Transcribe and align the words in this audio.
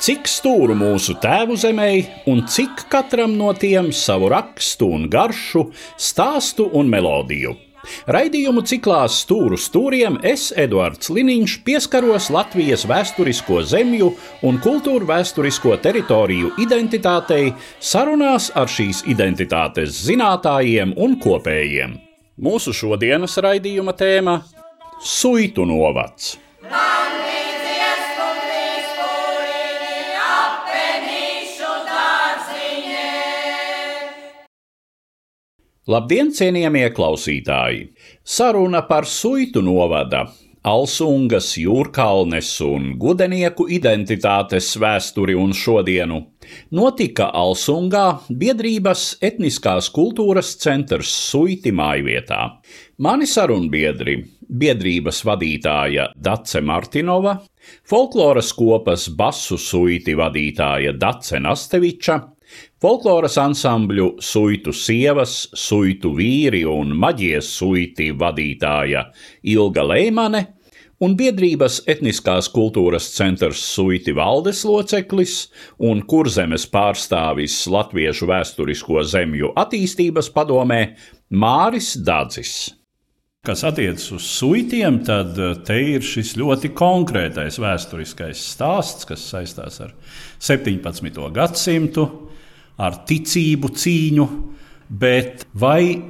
Cik 0.00 0.24
stūru 0.32 0.72
mūsu 0.80 1.12
tēvu 1.20 1.58
zemē, 1.60 1.90
un 2.32 2.38
cik 2.48 2.86
katram 2.88 3.34
no 3.36 3.50
tiem 3.52 3.90
savu 3.92 4.30
rakstu 4.32 4.86
un 4.96 5.02
garšu, 5.12 5.66
stāstu 6.00 6.70
un 6.72 6.88
melodiju. 6.88 7.52
Raidījumu 8.08 8.62
ciklā 8.64 9.02
Stūru 9.12 9.58
stūriem 9.60 10.16
es, 10.24 10.46
Eduards 10.56 11.12
Liniņš, 11.12 11.58
pieskaros 11.68 12.30
Latvijas 12.32 12.86
vēsturisko 12.88 13.60
zemju 13.68 14.10
un 14.48 14.60
kultūru 14.64 15.08
vēsturisko 15.12 15.76
teritoriju 15.84 16.54
identitātei 16.64 17.52
sarunās 17.76 18.48
ar 18.56 18.72
šīs 18.72 19.04
identitātes 19.04 20.00
zinātājiem 20.08 20.96
un 20.96 21.20
kopējiem. 21.20 21.98
Mūsu 22.40 22.72
šodienas 22.72 23.36
raidījuma 23.36 23.92
tēma- 23.92 24.40
Suitu 25.16 25.68
novads. 25.68 26.38
Labdien, 35.88 36.28
cienījamie 36.28 36.90
klausītāji! 36.92 37.86
Saruna 38.20 38.82
par 38.84 39.06
suitu 39.08 39.62
novada 39.64 40.26
Alsungas, 40.60 41.54
Jūrkalnes 41.56 42.50
un 42.66 42.90
Gudenieku 43.00 43.64
identitātes 43.72 44.74
vēsturi 44.76 45.32
un 45.40 45.54
šodienu 45.56 46.18
notika 46.76 47.30
Alsungā 47.32 48.04
biedrības 48.28 49.04
etniskās 49.24 49.88
kultūras 49.88 50.50
centrs 50.60 51.14
Suiti 51.30 51.72
mājvietā. 51.72 52.42
Mani 52.98 53.24
sarunbiedri- 53.24 54.18
biedrības 54.62 55.22
vadītāja 55.24 56.10
Dace 56.14 56.60
Martinova, 56.60 57.38
folkloras 57.88 58.52
kopas 58.52 59.08
basu 59.08 59.56
suiti 59.56 60.12
vadītāja 60.12 60.92
Dace 60.92 61.40
Nasteviča, 61.40 62.20
Folkloras 62.80 63.36
ansambļu 63.40 64.14
suitu 64.24 64.72
sievas, 64.72 65.48
suitu 65.54 66.14
vīri 66.16 66.62
un 66.68 66.94
maģijas 66.96 67.50
suiti 67.58 68.10
vadītāja 68.16 69.04
Ilga 69.52 69.84
Leimane 69.84 70.46
un 71.00 71.14
biedrības 71.16 71.80
etniskās 71.88 72.50
kultūras 72.52 73.06
centrs 73.14 73.62
Suiti 73.74 74.12
valdes 74.16 74.62
loceklis 74.68 75.36
un 75.90 76.02
kurzemes 76.08 76.66
pārstāvis 76.72 77.62
Latviešu 77.72 78.28
vēsturisko 78.30 79.04
zemju 79.08 79.54
attīstības 79.60 80.28
padomē 80.34 80.82
Māris 81.32 81.94
Dadzis. 82.04 82.74
Kas 83.40 83.62
attiecas 83.64 84.04
uz 84.12 84.26
suitiem, 84.28 84.98
tad 85.00 85.38
eh, 85.40 85.54
te 85.64 85.78
ir 85.94 86.04
šis 86.04 86.34
ļoti 86.36 86.74
konkrētais 86.76 87.56
vēsturiskais 87.62 88.42
stāsts, 88.52 89.08
kas 89.08 89.24
saistās 89.32 89.80
ar 89.80 89.94
17. 90.44 91.16
gadsimtu 91.32 92.04
ar 92.80 93.02
ticību 93.08 93.70
cīņu, 93.76 94.26
bet 94.88 95.44
vai 95.52 96.00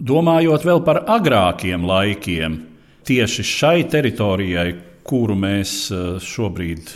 domājot 0.00 0.64
vēl 0.66 0.82
par 0.86 1.02
agrākiem 1.16 1.84
laikiem, 1.86 2.58
tieši 3.04 3.44
šai 3.44 3.78
teritorijai, 3.92 4.68
kuru 5.04 5.36
mēs 5.36 5.74
eh, 5.92 6.04
šobrīd 6.24 6.94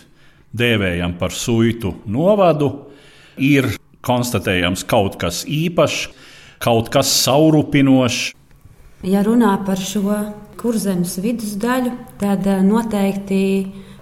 dēvējam 0.57 1.19
par 1.21 1.35
suitu 1.37 1.93
novadu, 2.09 2.71
ir 3.37 3.75
konstatējams 4.05 4.87
kaut 4.89 5.19
kas 5.21 5.45
īpašs, 5.45 6.09
kaut 6.65 6.89
kas 6.93 7.13
saurupinošs. 7.25 8.33
Ja 9.07 9.21
runā 9.23 9.53
par 9.67 9.79
šo 9.79 10.17
kurzemes 10.59 11.19
vidusdaļu, 11.23 11.93
tad 12.23 12.49
eh, 12.49 12.65
noteikti 12.65 13.43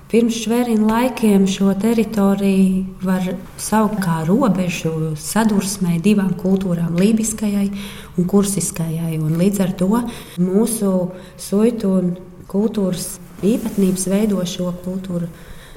Pirms 0.06 0.36
švērina 0.38 0.86
laikiem 0.86 1.48
šo 1.50 1.72
teritoriju 1.82 2.84
var 3.02 3.24
saukt 3.58 4.04
par 4.04 4.28
robežu 4.28 5.16
sadursmei 5.18 5.98
divām 5.98 6.30
kultūrām, 6.38 6.94
lībiskajai 6.94 7.66
un 8.14 8.28
kursiskajai. 8.30 9.16
Un 9.18 9.34
līdz 9.40 9.64
ar 9.64 9.74
to 9.80 9.90
mūsu 10.38 10.92
suitu 11.48 11.90
un 11.98 12.14
kultūras 12.46 13.16
īpatnības 13.42 14.06
veido 14.14 14.46
šo 14.46 14.70
kultūru 14.86 15.26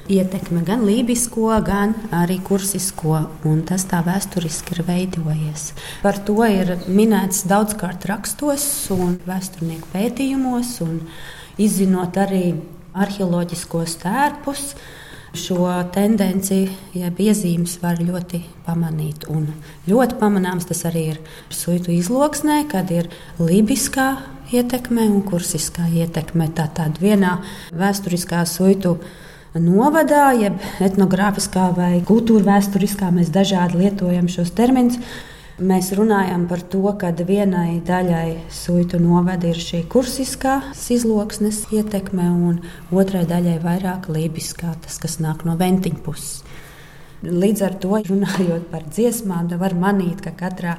ietekme 0.06 0.62
gan 0.62 0.86
lībisko, 0.86 1.50
gan 1.66 1.98
arī 2.14 2.38
kursisko, 2.46 3.18
un 3.50 3.64
tas 3.66 3.90
tā 3.90 3.98
vēsturiski 4.06 4.78
ir 4.78 4.86
veidojies. 4.86 5.72
Par 6.06 6.22
to 6.22 6.38
ir 6.46 6.76
minēts 6.86 7.48
daudzkārt 7.50 8.06
rakstos 8.06 8.64
un 8.94 9.18
vēsturnieku 9.26 9.90
pētījumos, 9.90 10.76
un 10.86 11.00
izzinot 11.58 12.14
arī 12.28 12.44
arheoloģiskos 13.00 13.98
tērpus. 14.02 14.74
Šo 15.30 15.68
tendenci, 15.94 16.64
jeb 16.96 17.20
iezīmes 17.22 17.76
var 17.84 18.00
ļoti 18.02 18.40
pamanīt. 18.66 19.28
Un 19.30 19.46
ļoti 19.86 20.18
pamanāms 20.18 20.66
tas 20.66 20.82
arī 20.88 21.04
ir 21.12 21.20
suitu 21.54 21.94
izloksnē, 21.94 22.64
kad 22.72 22.90
ir 22.90 23.06
libiskā 23.38 24.08
ietekme 24.50 25.06
un 25.06 25.22
kursiskā 25.22 25.86
ietekme. 25.86 26.50
Tātad 26.58 26.98
vienā 26.98 27.36
vēsturiskā 27.70 28.42
suitu 28.42 28.96
novadā, 29.54 30.32
jeb 30.34 30.58
etnogrāfiskā 30.82 31.70
vai 31.78 31.92
kultūra 32.06 32.56
vēsturiskā, 32.56 33.12
mēs 33.14 33.30
dažādi 33.34 33.84
lietojam 33.84 34.26
šos 34.30 34.50
terminus 34.58 34.98
Mēs 35.60 35.90
runājam 35.92 36.46
par 36.48 36.62
to, 36.72 36.80
ka 36.96 37.10
vienai 37.12 37.82
daļai 37.84 38.46
suitu 38.48 38.96
novada 38.96 39.50
ir 39.50 39.58
šī 39.60 39.82
kursiskā 39.92 40.54
izloksnes 40.72 41.66
ietekme, 41.76 42.30
un 42.32 42.62
otrai 42.88 43.26
daļai 43.28 43.58
vairāk 43.60 44.08
lībiskā, 44.08 44.70
tas, 44.80 44.96
kas 45.02 45.18
nāk 45.20 45.44
no 45.44 45.58
ventiņa 45.60 46.00
puses. 46.00 46.38
Līdz 47.20 47.64
ar 47.66 47.76
to, 47.82 47.98
runājot 48.08 48.70
par 48.70 48.86
dziesmām, 48.88 49.50
var 49.60 49.76
manīt, 49.76 50.22
ka 50.24 50.32
katrā 50.32 50.78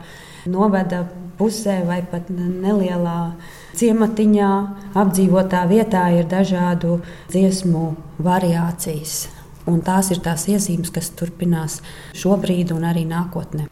novada 0.50 1.04
pusē 1.38 1.84
vai 1.86 2.00
pat 2.02 2.32
nelielā 2.34 3.36
ciematiņā, 3.78 4.50
apdzīvotā 4.98 5.62
vietā 5.70 6.08
ir 6.18 6.26
dažādu 6.32 7.04
dziesmu 7.30 7.84
variācijas. 8.18 9.28
Un 9.70 9.86
tās 9.86 10.10
ir 10.10 10.26
tās 10.26 10.48
iezīmes, 10.50 10.90
kas 10.90 11.14
turpinās 11.14 11.84
šobrīd 12.18 12.74
un 12.74 12.90
arī 12.90 13.06
nākotnē. 13.06 13.70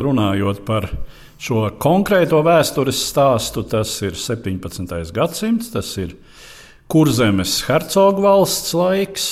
Runājot 0.00 0.62
par 0.64 0.86
šo 1.40 1.66
konkrēto 1.80 2.38
vēstures 2.44 3.02
stāstu, 3.10 3.66
tas 3.68 3.92
ir 4.00 4.14
17. 4.16 5.12
gadsimts, 5.12 5.68
tas 5.74 5.90
ir 6.00 6.14
kurzemes 6.88 7.58
hercogu 7.68 8.24
valsts 8.24 8.72
laiks. 8.76 9.26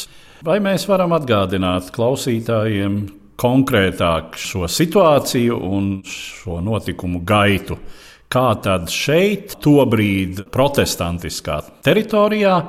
Vai 0.45 0.59
mēs 0.63 0.85
varam 0.91 1.15
atgādināt 1.17 1.89
klausītājiem 1.95 3.01
konkrētāk 3.41 4.37
šo 4.39 4.69
situāciju 4.69 5.57
un 5.57 5.89
šo 6.07 6.61
notikumu 6.63 7.25
gaitu? 7.27 7.79
Kā 8.29 8.51
tad 8.61 8.93
šeit, 8.93 9.57
tobrīd 9.65 10.45
protestantiskā 10.53 11.63
teritorijā, 11.81 12.61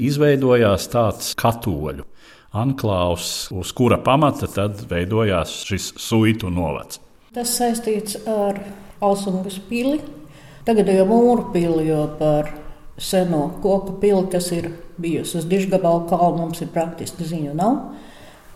izveidojās 0.00 0.88
tāds 0.88 1.34
katoļu 1.36 2.08
anklāvs, 2.56 3.28
uz 3.52 3.76
kura 3.76 4.00
pamata 4.00 4.48
tad 4.48 4.80
veidojās 4.88 5.60
šis 5.68 5.92
suitu 6.00 6.48
novads? 6.52 7.01
Tas 7.32 7.54
saistīts 7.56 8.18
ar 8.28 8.58
Alsungas 9.00 9.54
pili, 9.64 10.02
tagadējo 10.66 11.06
mūru 11.08 11.46
pili, 11.54 11.86
jo 11.88 12.02
par 12.18 12.50
seno 13.00 13.46
koku 13.62 13.94
pili, 14.02 14.26
kas 14.34 14.50
ir 14.52 14.68
bijusi 15.00 15.38
uz 15.40 15.46
Dižgabala 15.48 16.04
kalna, 16.10 16.42
mums 16.42 16.60
ir 16.60 16.68
praktiski 16.74 17.24
ziņu 17.30 17.54
nav. 17.56 17.78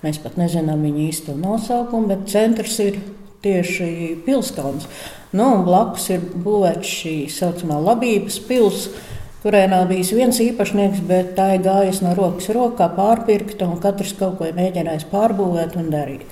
Mēs 0.02 0.20
pat 0.20 0.36
nezinām 0.36 0.84
viņa 0.84 1.06
īsto 1.06 1.38
nosaukumu, 1.40 2.10
bet 2.12 2.28
centrs 2.28 2.76
ir 2.84 3.00
tieši 3.46 3.88
pilskalns. 4.26 4.84
Nu, 5.32 5.48
blakus 5.64 6.10
ir 6.12 6.28
būvēts 6.44 6.92
šī 7.00 7.16
saucamā 7.32 7.80
labības 7.80 8.42
pilsēta 8.44 9.14
kurai 9.46 9.68
nav 9.70 9.84
bijis 9.86 10.08
viens 10.10 10.38
īpašnieks, 10.42 11.04
bet 11.06 11.28
tā 11.36 11.52
ir 11.54 11.60
gājusi 11.62 12.02
no 12.02 12.16
rokas 12.18 12.48
rokā, 12.50 12.88
pārpirkta, 12.96 13.68
un 13.70 13.78
katrs 13.78 14.16
kaut 14.18 14.40
ko 14.40 14.48
mēģinājis 14.56 15.06
pārbūvēt 15.12 15.76
un 15.78 15.92
darīt. 15.92 16.24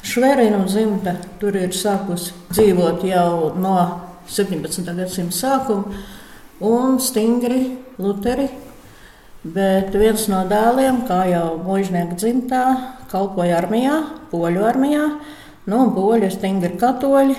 Šverina 0.00 0.62
dzimta 0.64 1.12
tur 1.40 1.56
ir 1.60 1.74
sākusi 1.76 2.32
dzīvot 2.54 3.02
jau 3.04 3.50
no 3.60 3.76
17. 4.32 4.86
gadsimta 4.96 5.36
sākuma, 5.36 6.00
un 6.60 6.96
stingri 7.02 7.76
Luteri. 8.00 8.48
Bet 9.40 9.92
viens 9.96 10.26
no 10.28 10.40
dēliem, 10.48 11.02
kā 11.08 11.22
jau 11.30 11.58
mūžnieka 11.64 12.16
dzimtā, 12.20 12.64
kalpoja 13.12 13.56
armijā, 13.60 13.98
poļu 14.32 14.64
armijā, 14.68 15.04
nu, 15.68 15.78
un 15.78 15.92
poļi 15.96 16.28
ir 16.28 16.34
stingri 16.34 16.74
katoļi, 16.80 17.36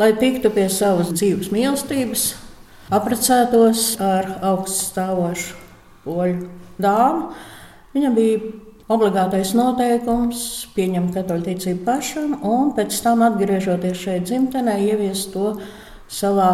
lai 0.00 0.10
tiktu 0.20 0.52
pie 0.52 0.66
savas 0.72 1.12
dzīves 1.12 1.52
mīlestības, 1.52 2.26
apprecētos 2.92 3.86
ar 4.04 4.28
augstu 4.52 4.90
stāvošu 4.90 5.56
poļu 6.04 6.50
dāmu. 6.80 7.32
Viņa 7.96 8.12
bija 8.16 8.40
obligātais 8.90 9.54
noteikums 9.58 10.44
pieņemt 10.76 11.14
katoļu 11.14 11.46
ticību 11.50 11.84
pašam, 11.86 12.38
un 12.46 12.72
pēc 12.76 12.96
tam, 13.04 13.24
atgriežoties 13.26 13.98
šeit 13.98 14.26
dzimtenē, 14.28 14.78
ieviest 14.88 15.32
to 15.34 15.56
savā 16.12 16.52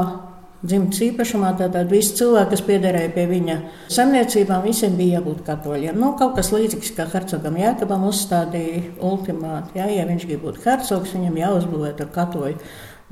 dzimtas 0.63 1.01
īpašumā. 1.07 1.53
Tātad 1.59 1.91
visi 1.91 2.17
cilvēki, 2.19 2.51
kas 2.53 2.65
piederēja 2.67 3.13
pie 3.15 3.27
viņa 3.31 3.57
saimniecībām, 3.95 4.67
visiem 4.67 4.99
bija 4.99 5.19
jābūt 5.19 5.45
katoļiem. 5.47 5.99
Nu, 5.99 6.13
kaut 6.19 6.37
kas 6.39 6.51
līdzīgs 6.55 6.95
kā 6.97 7.07
hercogam 7.13 7.59
Jēkabam 7.61 8.07
uzstādīja 8.11 8.85
ultimātu. 9.07 9.79
Jā, 9.79 9.89
ja 9.95 10.07
viņš 10.09 10.29
grib 10.29 10.45
būt 10.47 10.63
hercogs, 10.67 11.15
viņam 11.17 11.39
jāuzbūvē 11.45 11.95
ar 11.95 12.13
katoļu 12.15 12.59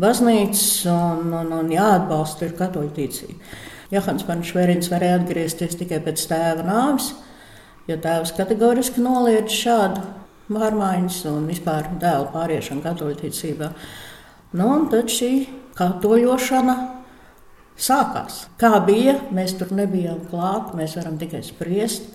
baznīcas 0.02 0.66
un, 0.92 1.30
un, 1.32 1.54
un 1.56 1.72
jāatbalsta 1.72 2.48
ir 2.48 2.56
katoļu 2.58 2.92
ticība. 2.98 3.38
Johans 3.94 4.26
Panšverins 4.26 4.90
varēja 4.90 5.20
atgriezties 5.20 5.78
tikai 5.78 6.00
pēc 6.02 6.24
tēva 6.26 6.64
nāves, 6.66 7.12
jo 7.86 7.96
tēvs 8.02 8.34
kategoriski 8.36 9.02
noliedz 9.02 9.54
šādu 9.54 10.02
pārmaiņas 10.50 11.22
un 11.30 11.48
vispār 11.50 11.88
dēlu 12.00 12.28
pāriešanu 12.34 12.84
katoļu 12.84 13.18
ticībā. 13.22 13.70
Nu, 14.56 14.68
un 14.70 14.86
tad 14.92 15.10
šī 15.12 15.32
katoļošana 15.78 16.76
sākās. 17.76 18.46
Kā 18.60 18.76
bija, 18.86 19.18
mēs 19.34 19.56
tur 19.58 19.74
nebijām 19.76 20.22
klāt, 20.30 20.72
mēs 20.78 20.96
varam 20.98 21.18
tikai 21.20 21.42
spriest. 21.46 22.08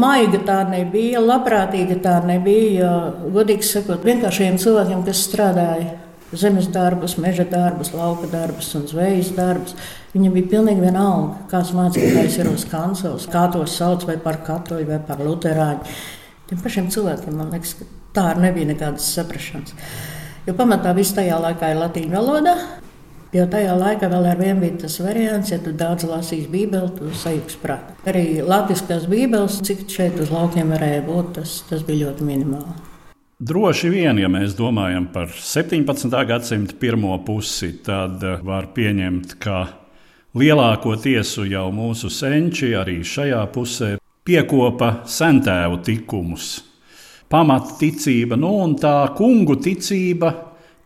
Maiga 0.00 0.40
tā 0.42 0.62
nebija, 0.66 1.20
labprātīga 1.22 2.00
tā 2.02 2.16
nebija. 2.26 2.90
Godīgi 3.34 3.66
sakot, 3.68 4.02
vienkāršiem 4.06 4.58
cilvēkiem, 4.58 5.04
kas 5.06 5.22
strādāja 5.28 6.03
zemes 6.40 6.68
darbus, 6.72 7.16
meža 7.20 7.46
darbus, 7.48 7.92
lauka 7.96 8.28
darbus 8.32 8.70
un 8.78 8.86
zvejas 8.90 9.32
darbus. 9.36 9.76
Viņam 10.14 10.36
bija 10.36 10.50
pilnīgi 10.54 10.84
vienalga, 10.84 11.46
kāds 11.50 11.74
mācītājs 11.76 12.38
ir 12.42 12.50
uz 12.52 12.66
kancels, 12.70 13.28
kā 13.30 13.46
tos 13.52 13.76
sauc, 13.78 14.06
vai 14.08 14.16
par 14.22 14.42
katoļu, 14.46 14.88
vai 14.92 15.00
par 15.04 15.22
luterāņu. 15.24 15.96
Tiem 16.50 16.62
pašiem 16.62 16.90
cilvēkiem 16.94 17.36
man 17.40 17.52
liekas, 17.54 17.76
ka 17.78 17.88
tā 18.14 18.30
arī 18.32 18.48
nebija 18.48 18.72
nekādas 18.74 19.10
saprašanas. 19.16 19.76
Jo 20.44 20.56
pamatā 20.58 20.92
viss 20.96 21.16
tajā 21.16 21.38
laikā 21.40 21.72
ir 21.72 21.80
latīņu 21.80 22.18
valodā, 22.18 22.56
Jo 23.34 23.48
tajā 23.50 23.72
laikā 23.74 24.06
vēl 24.12 24.28
ar 24.30 24.38
vienu 24.38 24.62
bija 24.62 24.76
tas 24.84 25.00
variants, 25.02 25.48
ja 25.50 25.56
tu 25.58 25.72
daudz 25.74 26.04
lasīsi 26.06 26.46
Bībeli, 26.52 26.92
tu 26.94 27.10
sajūgs 27.18 27.56
prātā. 27.58 27.96
Arī 28.06 28.38
latviskās 28.46 29.08
Bībeles, 29.10 29.56
cik 29.66 29.88
šeit 29.90 30.20
uz 30.22 30.30
laukiem 30.30 30.70
varēja 30.70 31.02
būt, 31.08 31.32
tas, 31.40 31.56
tas 31.66 31.82
bija 31.82 32.12
ļoti 32.12 32.28
minimāli. 32.28 32.93
Droši 33.38 33.88
vien, 33.90 34.18
ja 34.22 34.28
mēs 34.30 34.52
domājam 34.54 35.08
par 35.10 35.26
17. 35.26 36.06
gadsimta 36.28 36.76
pirmo 36.78 37.16
pusi, 37.26 37.72
tad 37.82 38.22
var 38.46 38.68
pieņemt, 38.76 39.32
ka 39.42 39.64
lielāko 40.38 40.94
tiesu 41.02 41.42
jau 41.50 41.64
mūsu 41.74 42.12
senči 42.14 42.70
arī 42.78 43.00
šajā 43.02 43.40
pusē 43.50 43.88
piekopa 44.22 45.00
sentēvu 45.10 45.80
tikumus. 45.82 46.52
Pamatticība, 47.26 48.38
nu 48.38 48.52
un 48.62 48.76
tā 48.78 48.94
kungu 49.18 49.58
ticība 49.58 50.30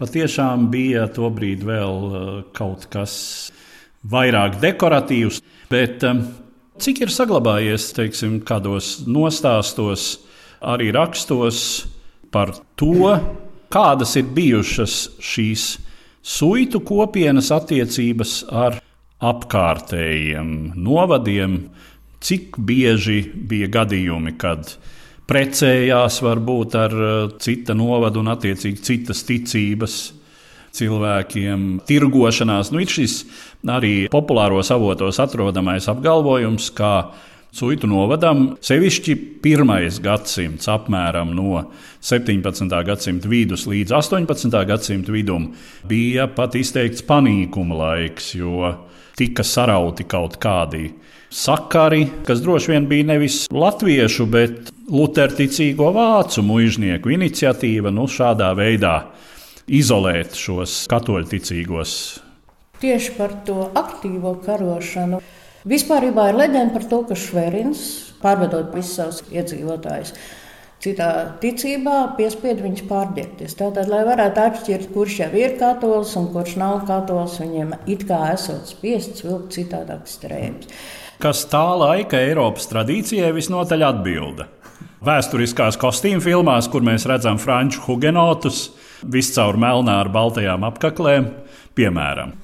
patiešām 0.01 0.71
bija 0.73 1.05
tobrīd 1.13 1.69
vēl 1.69 2.01
eh, 2.09 2.33
kaut 2.57 2.89
kas 2.89 3.19
vairāk 4.09 4.57
dekoratīvs. 4.65 5.43
Bet 5.69 6.01
eh, 6.01 6.25
cik 6.81 7.05
ir 7.05 7.13
saglabājies 7.13 7.93
teiksim, 7.93 8.41
kādos 8.41 9.03
nostāstos, 9.05 10.15
arī 10.65 10.89
rakstos 10.97 11.98
par 12.35 12.55
to, 12.79 13.15
kādas 13.73 14.17
ir 14.21 14.29
bijušas 14.35 14.99
šīs 15.21 15.65
suitu 16.25 16.81
kopienas 16.85 17.51
attiecības 17.55 18.43
ar 18.53 18.79
apkārtējiem 19.25 20.53
novadiem, 20.79 21.59
cik 22.23 22.59
bieži 22.59 23.23
bija 23.49 23.69
gadījumi, 23.79 24.35
kad 24.39 24.77
precējās 25.29 26.21
varbūt 26.25 26.77
ar 26.79 26.95
uh, 26.95 27.17
cita 27.43 27.77
novada 27.77 28.21
un 28.23 28.33
attiecīgi 28.33 28.85
citas 28.85 29.23
ticības 29.29 29.99
cilvēkiem, 30.79 31.81
tirgošanās. 31.89 32.73
Nu, 32.73 32.83
ir 32.83 32.93
šis 32.93 33.23
arī 33.69 33.95
populāros 34.13 34.71
avotos 34.75 35.19
atrodamais 35.23 35.89
apgalvojums, 35.91 36.71
ka 36.77 36.93
Suitu 37.49 37.89
novadam 37.89 38.51
sevišķi 38.61 39.15
pirmais 39.41 39.97
gadsimts, 40.05 40.69
apmēram 40.69 41.31
no 41.33 41.63
17. 42.05 42.69
gadsimta 42.85 43.31
vidus 43.31 43.65
līdz 43.71 43.95
18. 43.97 44.53
gadsimta 44.69 45.15
vidum, 45.15 45.55
bija 45.89 46.29
pat 46.29 46.59
izteikts 46.61 47.07
panīkuma 47.09 47.79
laiks, 47.81 48.35
jo 48.37 48.75
tika 49.17 49.47
sarauti 49.47 50.05
kaut 50.05 50.37
kādi 50.43 50.91
sakari, 51.31 52.05
kas 52.29 52.45
droši 52.45 52.75
vien 52.75 52.87
bija 52.89 53.09
nevis 53.15 53.47
latviešu, 53.53 54.29
bet 54.29 54.71
luterticīgo 54.93 55.89
vācu 55.97 56.45
muiznieku 56.45 57.17
iniciatīva 57.17 57.93
nu, 57.93 58.05
šādā 58.13 58.53
veidā 58.57 58.95
izolēt 59.69 60.37
šos 60.37 60.85
katoļticīgos. 60.93 61.93
Tieši 62.79 63.17
par 63.17 63.35
to 63.49 63.71
aktīvo 63.77 64.37
karošanu. 64.45 65.25
Vispār 65.67 66.11
ir 66.11 66.19
leģenda 66.39 66.75
par 66.75 66.85
to, 66.91 67.01
ka 67.09 67.17
Šverins, 67.19 67.81
pārvedot 68.23 68.71
visus 68.75 68.95
savus 69.01 69.25
iedzīvotājus, 69.33 70.15
citā 70.85 71.09
ticībā 71.43 71.97
piespiedu 72.19 72.69
viņus 72.69 72.87
pārdiekties. 72.87 73.57
Tātad, 73.59 73.91
lai 73.91 74.05
varētu 74.07 74.45
atšķirt, 74.45 74.93
kurš 74.95 75.19
jau 75.25 75.33
ir 75.35 75.59
katolis 75.59 76.15
un 76.21 76.31
kurš 76.35 76.55
nav 76.63 76.85
katolis, 76.87 77.41
viņiem 77.43 77.75
it 77.91 78.07
kā 78.07 78.23
esot 78.37 78.71
spiests 78.71 79.27
vilkt 79.27 79.59
citādākas 79.59 80.21
strēmas 80.21 80.71
kas 81.23 81.43
tā 81.51 81.65
laika 81.79 82.19
Eiropas 82.23 82.69
tradīcijai 82.71 83.33
visnotaļ 83.35 83.85
atbilda. 83.89 84.47
Vēsturiskās 85.05 85.79
kostīmu 85.79 86.23
filmās, 86.23 86.69
kur 86.71 86.83
mēs 86.87 87.07
redzam 87.11 87.39
franču 87.43 87.83
hugenotus, 87.87 88.69
viscaur 89.03 89.59
melnā 89.59 90.01
ar 90.03 90.11
baltajām 90.15 90.67
apaklēm, 90.71 91.29
piemēram. 91.79 92.35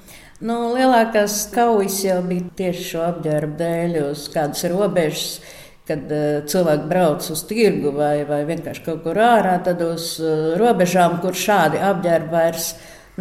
Nu, 0.43 0.55
lielākās 0.75 1.45
kaujas 1.53 2.01
jau 2.03 2.17
bija 2.27 2.49
tieši 2.59 2.89
šo 2.89 3.05
apģērbu 3.05 3.55
dēļ, 3.61 3.95
uz 4.09 4.25
kādas 4.33 4.65
robežas. 4.71 5.37
Kad 5.85 6.09
uh, 6.09 6.41
cilvēki 6.49 6.89
brauc 6.89 7.27
uz 7.29 7.43
tirgu 7.45 7.91
vai, 7.93 8.25
vai 8.25 8.41
vienkārši 8.47 8.81
kaut 8.87 9.03
kur 9.03 9.19
ārā, 9.21 9.59
tad 9.63 9.83
uz 9.85 10.15
uh, 10.17 10.55
robežām, 10.57 11.19
kur 11.21 11.37
šādi 11.37 11.77
apģērbi 11.77 12.33
vairs 12.33 12.71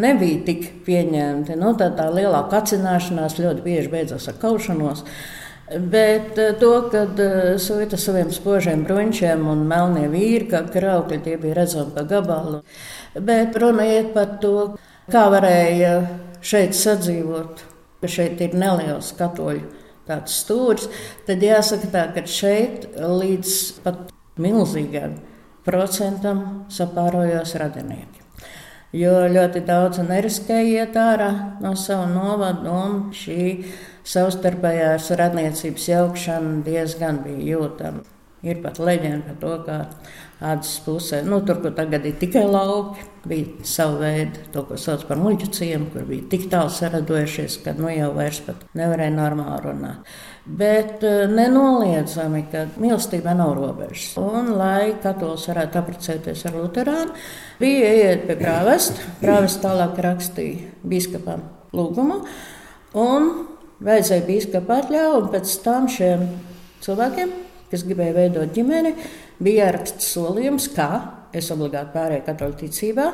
nebija 0.01 0.41
tik 0.47 0.71
pieņemti, 0.87 1.59
nu, 1.61 1.75
tā, 1.77 1.91
tā 1.95 2.09
lielā 2.09 2.41
kacināšanās 2.51 3.37
ļoti 3.37 3.67
bieži 3.69 3.93
beidzās 3.93 4.31
ar 4.33 4.41
kaušanos. 4.41 5.05
Uh, 5.05 5.45
Bet 5.79 6.39
eh, 6.39 6.53
to, 6.61 6.91
kad 6.93 7.21
Sovietu 7.59 7.97
saviem 7.97 8.29
spožiem 8.33 8.85
bruņķiem 8.85 9.47
un 9.49 9.65
melnie 9.69 10.11
vīri, 10.13 10.49
kā 10.51 10.61
kraukļi, 10.69 11.21
tie 11.25 11.39
bija 11.41 11.57
redzami 11.63 11.95
pa 11.95 12.05
gabalu. 12.09 12.61
Bet 13.17 13.57
runa 13.61 13.87
iet 13.89 14.13
par 14.17 14.37
to, 14.43 14.75
kā 15.09 15.25
varēja 15.33 15.95
šeit 16.44 16.76
sadzīvot, 16.76 17.64
ka 18.02 18.11
šeit 18.11 18.43
ir 18.44 18.56
neliels 18.58 19.12
katoļu 19.19 19.65
tāds 20.08 20.41
stūris. 20.43 20.91
Tad 21.29 21.44
jāsaka 21.44 21.91
tā, 21.93 22.05
ka 22.17 22.24
šeit 22.29 22.91
līdz 23.01 23.55
pat 23.84 24.10
milzīgam 24.41 25.17
procentam 25.65 26.44
sapārojās 26.72 27.55
radinieki. 27.60 28.20
Jo 28.94 29.24
ļoti 29.27 29.65
daudz 29.67 29.98
neriskēja 30.06 30.84
iet 30.84 30.98
ārā 31.01 31.31
no 31.65 31.72
sava 31.74 32.06
novada 32.06 32.70
un 32.70 33.08
šī 33.17 33.65
savstarpējās 34.06 35.08
radniecības 35.19 35.89
jaukšana 35.91 36.60
diezgan 36.67 37.24
bija 37.24 37.56
jūtama. 37.56 38.05
Ir 38.44 38.60
pat 38.60 38.77
leģenda 38.82 39.32
par 39.32 39.36
to, 39.41 39.53
kā 39.65 39.77
ādas 40.44 40.74
pusē, 40.84 41.22
nu, 41.24 41.39
tur, 41.46 41.63
kur 41.63 41.72
tagad 41.77 42.05
ir 42.05 42.17
tikai 42.20 42.43
lauki, 42.44 43.05
bija 43.24 43.65
sava 43.65 44.03
veida, 44.03 44.43
to, 44.53 44.65
ko 44.69 44.77
sauc 44.81 45.06
par 45.08 45.20
muļķu 45.22 45.48
ciemu, 45.56 45.89
kur 45.94 46.05
bija 46.08 46.27
tik 46.32 46.48
tālu 46.53 46.72
saradojušies, 46.74 47.56
ka 47.65 47.72
nu 47.79 47.89
jau 47.89 48.10
vairs 48.17 48.43
pat 48.44 48.67
nevarēja 48.77 49.15
normāli 49.15 49.63
runāt. 49.65 50.13
Bet 50.44 51.06
eh, 51.08 51.24
nenoliedzami, 51.32 52.43
ka 52.53 52.67
mīlestība 52.77 53.32
nav 53.39 53.55
robežas. 53.56 54.10
Un, 54.20 54.53
lai 54.58 54.93
katolis 55.01 55.46
varētu 55.48 55.81
apprecēties 55.81 56.44
ar 56.51 56.58
Lutānu, 56.60 57.15
bija 57.63 57.94
iet 58.03 58.27
pie 58.29 58.36
prāvesta. 58.43 59.08
Prāvests 59.22 59.63
tālāk 59.65 59.96
rakstīja 60.05 60.74
biskupam 60.84 61.46
lūgumu. 61.72 62.20
Un 63.01 63.31
vajadzēja 63.84 64.29
biskupa 64.29 64.82
atļauju, 64.82 65.22
un 65.22 65.32
pēc 65.32 65.56
tam 65.65 65.89
šiem 65.91 66.29
cilvēkiem, 66.84 67.32
kas 67.75 67.87
gribēja 67.89 68.15
veidot 68.17 68.55
ģimeni, 68.55 68.95
bija 69.43 69.67
jāraksta 69.69 70.07
solījums, 70.07 70.71
ka 70.77 70.89
es 71.35 71.51
obligāti 71.55 71.95
pārēju 71.97 72.27
katoļu 72.29 72.61
ticībā 72.63 73.09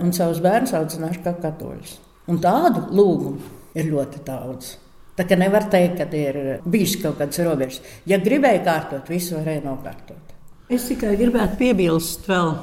un 0.00 0.14
savus 0.16 0.40
bērnus 0.44 0.76
audzināšu 0.78 1.24
kā 1.24 1.34
katoļus. 1.42 1.96
Un 2.30 2.38
tādu 2.42 2.86
lūgumu 2.94 3.58
ir 3.74 3.90
ļoti 3.90 4.22
daudz. 4.26 4.76
Tā 5.18 5.26
kā 5.28 5.36
nevar 5.36 5.66
teikt, 5.72 5.98
ka 5.98 6.06
ir 6.16 6.36
bijis 6.64 6.94
kaut 7.02 7.18
kāds 7.18 7.42
robežs. 7.44 7.80
Ja 8.08 8.20
gribēja 8.22 8.62
kārtot, 8.64 9.10
visu 9.10 9.36
varēja 9.36 9.66
nokārtot. 9.66 10.36
Es 10.70 10.86
tikai 10.86 11.16
gribētu 11.18 11.58
piebilst 11.58 12.28
vēl 12.30 12.54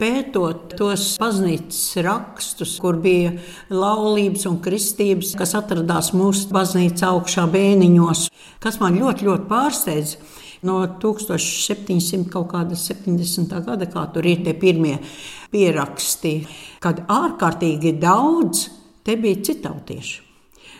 pētot 0.00 0.74
tos 0.74 1.04
baznīcas 1.22 1.82
rakstus, 2.02 2.74
kur 2.82 2.98
bija 3.02 3.36
laulības 3.70 4.48
un 4.50 4.58
kristības, 4.64 5.36
kas 5.38 5.54
atradās 5.58 6.10
mūsu 6.16 6.50
baznīcas 6.54 7.06
augšā 7.12 7.46
bēniņos, 7.52 8.26
kas 8.64 8.80
man 8.82 8.98
ļoti, 8.98 9.28
ļoti 9.30 9.46
pārsteidz. 9.50 10.16
No 10.64 10.80
1770. 11.00 13.64
gada, 13.66 13.86
kā 13.92 14.02
tur 14.14 14.24
ir 14.24 14.40
tie 14.46 14.54
pirmie 14.56 14.96
pieraksti, 15.52 16.32
kad 16.80 17.04
ārkārtīgi 17.12 17.92
daudz 18.00 18.72
te 19.04 19.12
bija 19.20 19.44
citautieši. 19.44 20.23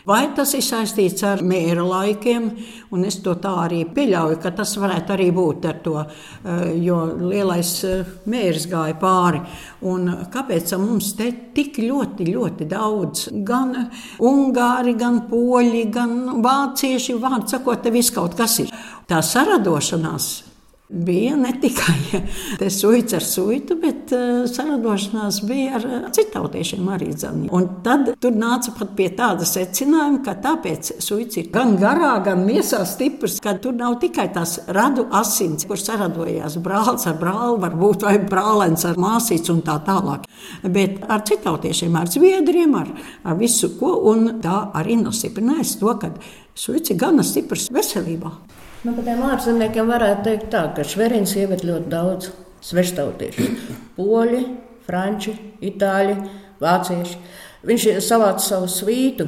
Vai 0.04 0.26
tas 0.37 0.50
ir 0.52 0.61
saistīts 0.61 1.25
ar 1.25 1.40
mēra 1.40 1.80
laikiem, 1.80 2.50
un 2.92 3.06
es 3.08 3.16
to 3.25 3.32
tā 3.40 3.54
arī 3.62 3.80
pieļauju, 3.88 4.37
ka 4.42 4.52
tas 4.52 4.75
varētu 4.76 5.14
arī 5.14 5.30
būt 5.32 5.64
ar 5.70 5.78
to, 5.80 5.96
eh, 6.04 6.75
jo 6.84 6.99
lielais 7.23 7.73
eh, 7.88 8.04
mērs 8.28 8.68
gāja 8.68 8.99
pāri. 9.00 9.40
Un 9.88 10.28
kāpēc 10.28 10.76
mums 10.76 11.14
te 11.16 11.30
tik 11.56 11.80
ļoti, 11.80 12.28
ļoti 12.37 12.68
daudz 12.68 13.28
gan 13.49 13.90
ungāri, 14.20 14.92
gan 14.99 15.23
poļi, 15.30 15.90
gan 15.90 16.42
vācieši, 16.44 17.16
vārds 17.20 17.56
sakot, 17.56 17.82
te 17.82 17.90
viss 17.90 18.12
kaut 18.12 18.37
kas 18.37 18.58
ir. 18.61 18.75
Tā 19.08 19.25
saradošanās 19.25 20.53
bija 20.95 21.37
ne 21.37 21.53
tikai 21.61 22.21
suits 22.79 23.15
ar 23.17 23.25
suitu, 23.25 23.77
bet 23.83 24.13
uh, 24.15 24.45
saradošanās 24.51 25.41
bija 25.49 25.79
ar 25.79 25.87
uh, 25.89 26.07
citautiešiem 26.15 26.89
arī 26.95 27.11
dzani. 27.15 27.49
Un 27.55 27.67
tad 27.85 28.13
tur 28.23 28.37
nāca 28.39 28.75
pat 28.79 28.95
pie 28.99 29.09
tāda 29.17 29.47
secinājuma, 29.49 30.23
ka 30.27 30.37
tāpēc 30.45 30.95
suits 31.05 31.41
ir 31.41 31.51
gan 31.55 31.75
garā, 31.81 32.15
gan 32.25 32.45
miesā 32.47 32.85
stiprs, 32.89 33.41
ka 33.45 33.57
tur 33.63 33.77
nav 33.79 33.99
tikai 34.03 34.29
tās 34.35 34.57
radu 34.77 35.07
asins, 35.15 35.67
kur 35.69 35.81
saradojās 35.81 36.59
brālis 36.63 37.09
ar 37.11 37.19
brāli, 37.21 37.61
varbūt 37.65 38.07
vai 38.07 38.17
brālēns 38.23 38.87
ar 38.89 39.01
māsīcu 39.01 39.57
un 39.57 39.63
tā 39.67 39.81
tālāk. 39.87 40.29
Bet 40.63 41.03
ar 41.11 41.25
citautiešiem, 41.27 41.99
ar 41.99 42.11
zviedriem, 42.13 42.75
ar, 42.79 42.91
ar 43.25 43.39
visu 43.41 43.75
ko, 43.79 43.97
un 44.13 44.39
tā 44.45 44.69
arī 44.79 44.99
nostiprinājas 45.01 45.77
to, 45.81 45.95
ka 46.01 46.15
suits 46.55 46.95
ir 46.95 47.01
gana 47.01 47.27
stiprs 47.27 47.71
veselībā. 47.75 48.33
Nu, 48.85 48.93
par 48.93 49.07
tiem 49.07 49.23
ārzemniekiem 49.25 49.88
varētu 49.88 50.25
teikt, 50.26 50.50
tā, 50.53 50.67
ka 50.76 50.85
Šverins 50.85 51.33
ieved 51.41 51.62
ļoti 51.64 51.88
daudz 51.88 52.26
sveštautiešu. 52.69 53.47
Poļi, 53.97 54.41
franči, 54.85 55.33
itāļi, 55.64 56.19
vācieši. 56.61 57.17
Viņš 57.64 57.87
savāca 58.05 58.45
savu 58.45 58.69
svītu. 58.69 59.26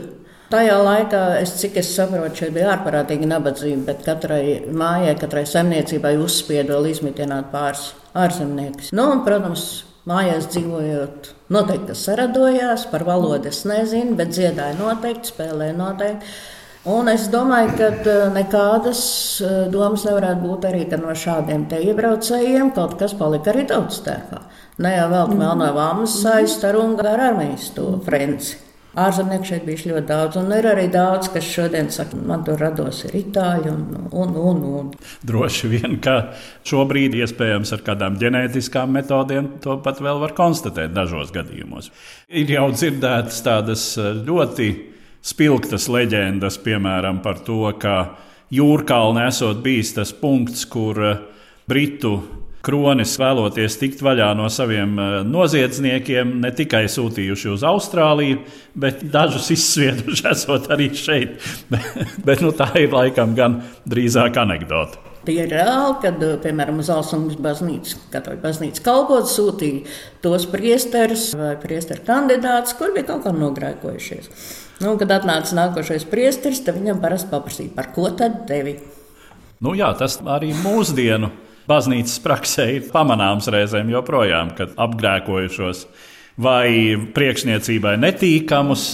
Tajā 0.52 0.74
laikā, 0.78 1.20
es, 1.40 1.54
cik 1.58 1.78
es 1.80 1.88
saprotu, 1.96 2.42
šeit 2.42 2.52
bija 2.54 2.74
ārprātīga 2.74 3.26
nabadzība, 3.32 3.80
bet 3.88 4.04
katrai 4.06 4.42
mājai, 4.68 5.16
katrai 5.18 5.46
saimniecībai 5.48 6.12
uzspieda 6.20 6.76
vēl 6.76 6.90
izmitināt 6.92 7.48
pāris 7.50 7.88
ārzemniekus. 8.14 8.92
Nu, 8.94 9.08
un, 9.14 9.24
protams, 9.26 9.64
mājās 10.06 10.50
dzīvojot, 10.52 11.32
noteikti 11.56 11.96
saradojās, 11.98 12.84
par 12.92 13.08
valodu 13.08 13.50
es 13.50 13.64
nezinu, 13.66 14.14
bet 14.20 14.36
dziedāja 14.36 14.76
noteikti, 14.78 15.32
spēlēja 15.32 15.80
noteikti. 15.80 16.36
Un 16.86 17.08
es 17.10 17.24
domāju, 17.32 17.72
ka 17.80 17.86
eh, 17.90 18.26
nekādas 18.30 19.00
eh, 19.42 19.54
domas 19.72 20.04
nevarētu 20.06 20.42
būt 20.44 20.68
arī 20.68 20.84
no 21.00 21.14
šādiem 21.18 21.66
iebraucējiem. 21.66 22.70
Kaut 22.76 22.94
kas 23.00 23.16
palika 23.18 23.50
arī 23.50 23.64
tautas 23.66 23.98
tērpā. 24.06 24.44
Ne 24.84 24.92
jau 24.94 25.08
vēl 25.10 25.32
mm. 25.32 25.40
melnā 25.40 25.72
vāmas 25.74 26.14
saista 26.22 26.70
ar 26.70 26.78
Ungāru 26.78 27.26
armijas 27.32 27.72
to 27.74 27.88
frenci. 28.06 28.62
Ārzemnieku 28.96 29.44
šeit 29.44 29.66
bija 29.66 29.90
ļoti 29.90 30.08
daudz, 30.08 30.38
un 30.40 30.54
ir 30.56 30.70
arī 30.70 30.86
daudz, 30.88 31.28
kas 31.34 31.44
šodien 31.44 31.90
saka, 31.92 32.16
man 32.16 32.46
tur 32.46 32.56
rados 32.62 33.02
ir 33.04 33.18
itāļi 33.18 33.68
un, 33.68 33.82
un, 34.08 34.38
un, 34.40 34.62
un. 34.78 34.88
Droši 35.26 35.68
vien, 35.74 35.98
ka 36.00 36.30
šobrīd 36.64 37.18
iespējams 37.18 37.74
ar 37.76 37.82
kādām 37.84 38.16
ģenētiskām 38.22 38.94
metodēm 38.96 39.56
to 39.60 39.76
pat 39.84 40.00
vēl 40.00 40.22
var 40.22 40.32
konstatēt 40.38 40.94
dažos 40.96 41.34
gadījumos. 41.34 41.90
Ir 42.30 42.54
jau 42.56 42.70
dzirdētas 42.72 43.42
tādas 43.44 43.90
eh, 44.00 44.14
ļoti 44.22 44.70
spilgtas 45.26 45.88
leģendas, 45.90 46.60
piemēram, 46.62 47.20
par 47.24 47.42
to, 47.46 47.64
ka 47.80 47.96
Jūrkalna 48.54 49.24
esot 49.26 49.58
bijis 49.64 49.90
tas 49.96 50.12
punkts, 50.14 50.62
kur 50.70 51.00
eh, 51.02 51.22
Britu 51.66 52.20
kronis 52.66 53.14
vēloties 53.18 53.78
tikt 53.80 54.02
vaļā 54.06 54.28
no 54.38 54.46
saviem 54.52 54.94
eh, 55.02 55.16
noziedzniekiem, 55.26 56.36
ne 56.42 56.52
tikai 56.54 56.84
sūtījuši 56.90 57.50
uz 57.56 57.66
Austrāliju, 57.66 58.44
bet 58.78 59.02
dažus 59.10 59.50
izsvieduši 59.56 60.28
esot 60.34 60.70
arī 60.74 60.92
šeit. 60.94 61.42
bet 62.26 62.44
nu, 62.44 62.54
tā 62.54 62.70
ir 62.84 62.94
laikam 62.94 63.34
gan 63.38 63.60
drīzāk 63.88 64.38
anekdote. 64.46 65.05
Tie 65.26 65.40
ir 65.42 65.50
reāli, 65.50 65.96
kad, 66.02 66.20
eh, 66.22 66.36
piemēram, 66.42 66.78
uz 66.78 66.90
Alsungas 66.92 67.38
baznīcas, 67.42 67.96
katoļu 68.12 68.38
baznīcas 68.44 68.84
kalpot 68.84 69.26
sūtīja 69.26 69.86
tos 70.22 70.46
priesterus 70.46 71.32
vai 71.34 71.56
priesteru 71.58 72.04
kandidātus, 72.06 72.76
kur 72.78 72.94
bija 72.94 73.08
kaut 73.10 73.24
kā 73.24 73.32
nogrēkojušies. 73.34 74.30
Nu, 74.84 74.96
kad 75.00 75.08
atnāca 75.08 75.56
nākošais 75.56 76.04
priesteris, 76.08 76.62
tad 76.62 76.76
viņam 76.78 77.00
parasti 77.00 77.32
paprasīja, 77.32 77.74
par 77.74 77.90
ko 77.94 78.10
tad 78.10 78.46
tevi? 78.46 78.78
Nu, 79.60 79.72
jā, 79.74 79.88
tas 79.98 80.18
arī 80.20 80.52
mūsdienu 80.62 81.30
baznīcas 81.66 82.20
praksē 82.22 82.66
ir 82.76 82.90
pamanāms 82.92 83.48
reizēm 83.50 83.90
joprojām, 83.90 84.52
kad 84.54 84.76
apgrēkojušos 84.76 85.86
vai 86.36 86.96
priekšniecībai 87.16 87.96
netīkamus 88.00 88.84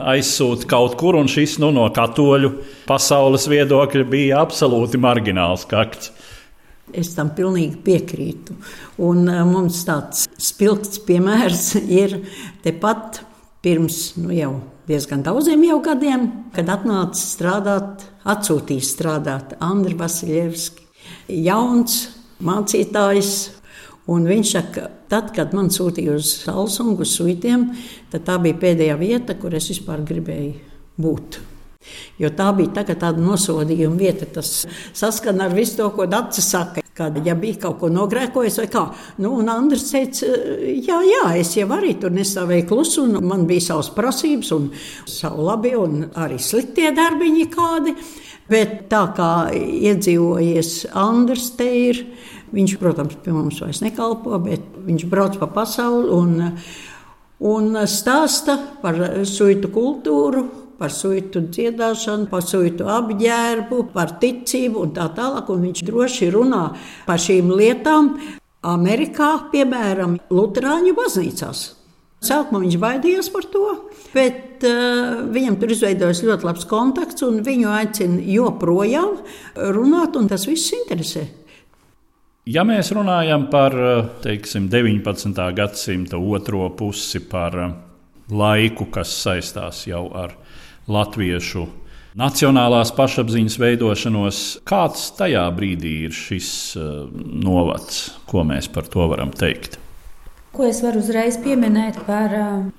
aizsūta 0.00 0.68
kaut 0.70 0.96
kur, 1.00 1.18
un 1.20 1.28
šis 1.28 1.58
nu, 1.60 1.68
no 1.74 1.84
katoļu 1.92 2.52
pasaules 2.88 3.46
viedokļa 3.50 4.06
bija 4.08 4.40
absolūti 4.44 5.00
margināls 5.00 5.66
kakts. 5.68 6.12
Es 6.96 7.12
tam 7.14 7.30
pilnīgi 7.36 7.78
piekrītu. 7.84 8.56
Un 9.06 9.28
eh, 9.30 9.42
mums 9.46 9.84
tāds 9.86 10.26
spilgts 10.42 11.02
piemērs 11.06 11.74
ir 12.02 12.16
tepat 12.64 13.22
pirms 13.62 14.00
nu, 14.18 14.32
jau 14.34 14.54
diezgan 14.90 15.22
daudziem 15.22 15.62
jau 15.68 15.78
gadiem, 15.84 16.26
kad 16.56 16.70
atnāca 16.72 17.20
strādāt, 17.20 18.06
atsūtīja 18.26 18.86
strādāt 18.86 19.54
Andriņš 19.62 20.00
Vasiljevski, 20.00 20.86
jauns 21.44 22.02
mācītājs. 22.42 23.34
Un 24.10 24.26
viņš 24.26 24.56
saka, 24.56 24.88
tad, 25.10 25.30
kad 25.36 25.54
man 25.54 25.70
sūtīja 25.70 26.16
uz 26.18 26.32
Salsungu, 26.42 27.06
Suitiem, 27.06 27.68
tad 28.10 28.26
tā 28.26 28.40
bija 28.42 28.58
pēdējā 28.58 28.98
vieta, 28.98 29.38
kur 29.38 29.54
es 29.54 29.70
vispār 29.70 30.02
gribēju 30.06 30.58
būt. 31.00 31.40
Jo 32.20 32.28
tā 32.36 32.50
bija 32.52 32.84
tāda 32.84 33.16
nosodījuma 33.16 33.96
vieta. 33.96 34.28
Tas 34.28 34.66
saskana 34.92 35.46
ar 35.48 35.54
visu 35.56 35.78
to, 35.78 35.88
ko 35.94 36.06
Dārcis 36.10 36.50
saka. 36.52 36.84
Kad 37.00 37.16
ja 37.24 37.32
bija 37.38 37.56
kaut 37.62 37.78
ko 37.80 37.88
nogrēkojis, 37.88 38.58
vai 38.60 38.66
kā. 38.68 38.82
Nu, 39.22 39.30
un 39.40 39.48
Andris 39.48 39.86
teica, 39.88 40.26
jā, 40.68 40.98
jā, 41.06 41.22
es 41.40 41.54
jau 41.56 41.70
arī 41.72 41.94
tur 42.02 42.12
nestāvēju 42.12 42.66
klusu, 42.68 43.06
un 43.06 43.24
man 43.24 43.46
bija 43.48 43.70
savas 43.70 43.88
prasības, 43.94 44.50
un 44.52 44.66
savu 45.08 45.46
labi, 45.46 45.72
un 45.78 46.10
arī 46.20 46.36
sliktie 46.42 46.90
darbiņi 46.96 47.46
kādi. 47.54 47.94
Bet 48.50 48.90
tā 48.90 49.04
kā 49.16 49.30
iedzīvojies 49.54 50.90
Andris 50.98 51.52
te 51.56 51.70
ir, 51.86 52.02
viņš, 52.54 52.76
protams, 52.80 53.18
pie 53.24 53.34
mums 53.34 53.60
vairs 53.62 53.82
nekalpo, 53.84 54.38
bet 54.42 54.64
viņš 54.86 55.06
brauc 55.10 55.38
pa 55.40 55.48
pasauli 55.50 56.10
un, 56.14 56.56
un 57.50 57.78
stāsta 57.90 58.58
par 58.82 58.98
suitu 59.28 59.70
kultūru, 59.74 60.44
par 60.80 60.92
suitu 60.94 61.42
dziedāšanu, 61.52 62.30
par 62.30 62.44
suitu 62.46 62.88
apģērbu, 62.88 63.82
par 63.92 64.16
ticību 64.22 64.86
un 64.86 64.94
tā 64.96 65.10
tālāk. 65.16 65.50
Un 65.52 65.66
viņš 65.68 65.84
droši 65.84 66.30
runā 66.32 66.62
par 67.08 67.20
šīm 67.20 67.52
lietām 67.52 68.14
Amerikā, 68.64 69.34
piemēram, 69.52 70.16
Lutāņu 70.32 70.96
baznīcās. 70.96 71.66
Sākumā 72.20 72.60
viņš 72.60 72.76
baidījās 72.80 73.30
par 73.32 73.46
to, 73.48 73.66
bet 74.12 74.64
uh, 74.68 75.22
viņam 75.32 75.56
tur 75.60 75.72
izveidojas 75.72 76.20
ļoti 76.26 76.48
labs 76.48 76.66
kontakts, 76.68 77.24
un 77.24 77.38
viņu 77.44 77.70
aicina 77.72 78.20
joprojām 78.20 79.14
runāt, 79.76 80.18
un 80.20 80.28
tas 80.28 80.44
viss 80.48 80.74
interesē. 80.76 81.24
Ja 82.48 82.64
mēs 82.64 82.88
runājam 82.96 83.50
par 83.52 83.74
teiksim, 84.24 84.70
19. 84.72 85.34
gadsimta 85.56 86.16
otro 86.16 86.70
pusi, 86.72 87.20
par 87.20 87.56
laiku, 88.30 88.86
kas 88.90 89.12
saistās 89.22 89.84
jau 89.86 90.06
ar 90.16 90.32
latviešu 90.88 91.66
nacionālās 92.18 92.94
pašapziņas 92.96 93.58
veidošanos. 93.60 94.40
Kāds 94.68 95.10
tajā 95.18 95.44
brīdī 95.54 95.94
ir 96.08 96.16
šis 96.16 96.50
uh, 96.78 97.06
novads, 97.12 98.08
ko 98.30 98.44
mēs 98.46 98.70
par 98.72 98.88
to 98.90 99.06
varam 99.12 99.34
teikt? 99.36 99.78
Ko 100.50 100.64
es 100.66 100.80
varu 100.82 100.98
uzreiz 100.98 101.36
pieminēt 101.38 102.00
par 102.08 102.32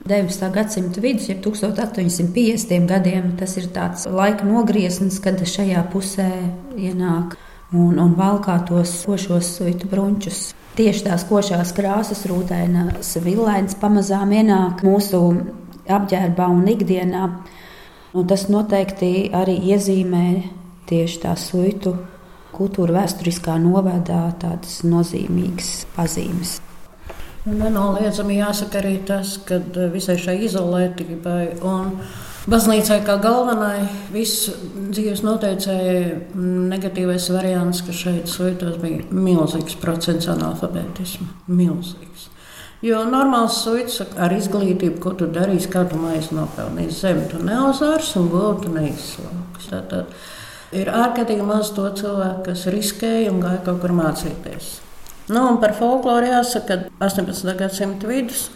19. 0.03 0.10
Eh, 0.27 0.50
gadsimta 0.51 1.00
vidus, 1.03 1.30
jau 1.30 1.38
1850. 1.46 2.89
gadiem. 2.89 3.30
Tas 3.39 3.56
ir 3.62 3.70
tāds 3.72 4.03
laika 4.12 4.44
nogrieznis, 4.44 5.22
kad 5.24 5.39
šajā 5.39 5.86
pusē 5.94 6.27
ienāk 6.75 7.38
un, 7.72 7.98
un 8.00 8.16
valkā 8.18 8.58
tos 8.68 9.01
košos 9.08 9.56
suitu 9.58 9.90
bruņķus. 9.92 10.42
Tieši 10.78 11.06
tās 11.08 11.25
košās 11.28 11.74
krāsas, 11.75 12.24
rūtēnas, 12.30 13.12
vilēns 13.24 13.75
pamazām 13.80 14.32
ienāk 14.36 14.86
mūsu 14.88 15.20
apģērbā 15.92 16.48
un 16.51 16.63
ikdienā. 16.72 17.28
Un 18.16 18.28
tas 18.28 18.48
noteikti 18.51 19.30
arī 19.36 19.58
iezīmē 19.72 20.25
tieši 20.90 21.22
tā 21.24 21.36
suitu 21.40 21.96
kultūra 22.56 23.01
vēsturiskā 23.01 23.56
novadā 23.63 24.25
tādas 24.42 24.82
nozīmīgas 24.88 25.86
pazīmes. 25.96 26.60
Nenoliedzami 27.48 28.38
jāsaka 28.38 28.82
arī 28.84 28.98
tas, 29.08 29.38
ka 29.48 29.58
visai 29.94 30.18
šai 30.22 30.36
izolētībai 30.46 31.46
un 31.66 31.96
baznīcai 32.50 33.02
kā 33.06 33.18
galvenai 33.22 33.86
visu 34.14 34.54
dzīves 34.92 35.22
noteicēja 35.26 36.34
negatīvais 36.72 37.30
variants, 37.34 37.84
ka 37.86 37.94
šeit 37.96 38.32
suitos 38.32 38.80
bija 38.82 39.06
milzīgs 39.14 39.78
procents 39.82 40.30
analfabētismu. 40.32 41.28
Milzīgs. 41.52 42.30
Jo 42.82 43.04
normāls 43.06 43.60
suits 43.62 44.00
ar 44.02 44.34
izglītību, 44.34 44.98
ko 45.04 45.14
tu 45.18 45.28
darīsi, 45.30 45.70
kā 45.70 45.84
tu 45.90 46.00
maizi 46.02 46.34
nopelnīsi 46.34 47.04
zemi, 47.04 47.28
tu 47.30 47.42
neuzvārs 47.46 48.16
un 48.18 48.32
gotu 48.32 48.72
neizslāpes. 48.74 49.68
Tātad 49.70 50.16
ir 50.74 50.90
ārkārtīgi 50.90 51.46
maz 51.46 51.70
to 51.76 51.86
cilvēku, 52.00 52.48
kas 52.48 52.66
riskēja 52.74 53.30
un 53.30 53.44
gāja 53.44 53.62
kaut 53.68 53.84
kur 53.84 53.94
mācīties. 54.00 54.80
Nu, 55.30 55.44
un 55.46 55.62
par 55.62 55.76
folkloru 55.78 56.32
jāsaka, 56.32 56.80
ka 56.90 57.06
18. 57.06 57.54
gadsimta 57.60 58.10
vidus. 58.10 58.50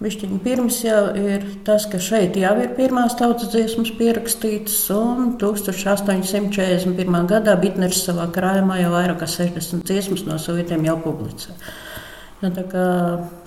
Bišķiņi 0.00 0.38
pirms 0.40 0.78
jau 0.80 1.00
ir 1.20 1.42
tas, 1.66 1.84
ka 1.92 1.98
šeit 2.00 2.36
jau 2.40 2.54
ir 2.62 2.70
pirmās 2.72 3.12
tautas 3.18 3.50
dziesmas 3.52 3.90
pierakstītas, 3.98 4.78
un 4.96 5.34
1841. 5.42 7.18
gadā 7.28 7.56
Bitners 7.60 8.00
savā 8.06 8.24
krājumā 8.32 8.78
jau 8.80 8.94
vairāk 8.94 9.20
kā 9.20 9.28
60 9.28 9.84
dziesmas 9.84 10.24
no 10.24 10.38
sovietiem 10.40 10.88
jau 10.88 10.96
publicē. 11.04 11.52
Nu, 12.40 12.48
tā 12.56 12.64
kā 12.72 12.86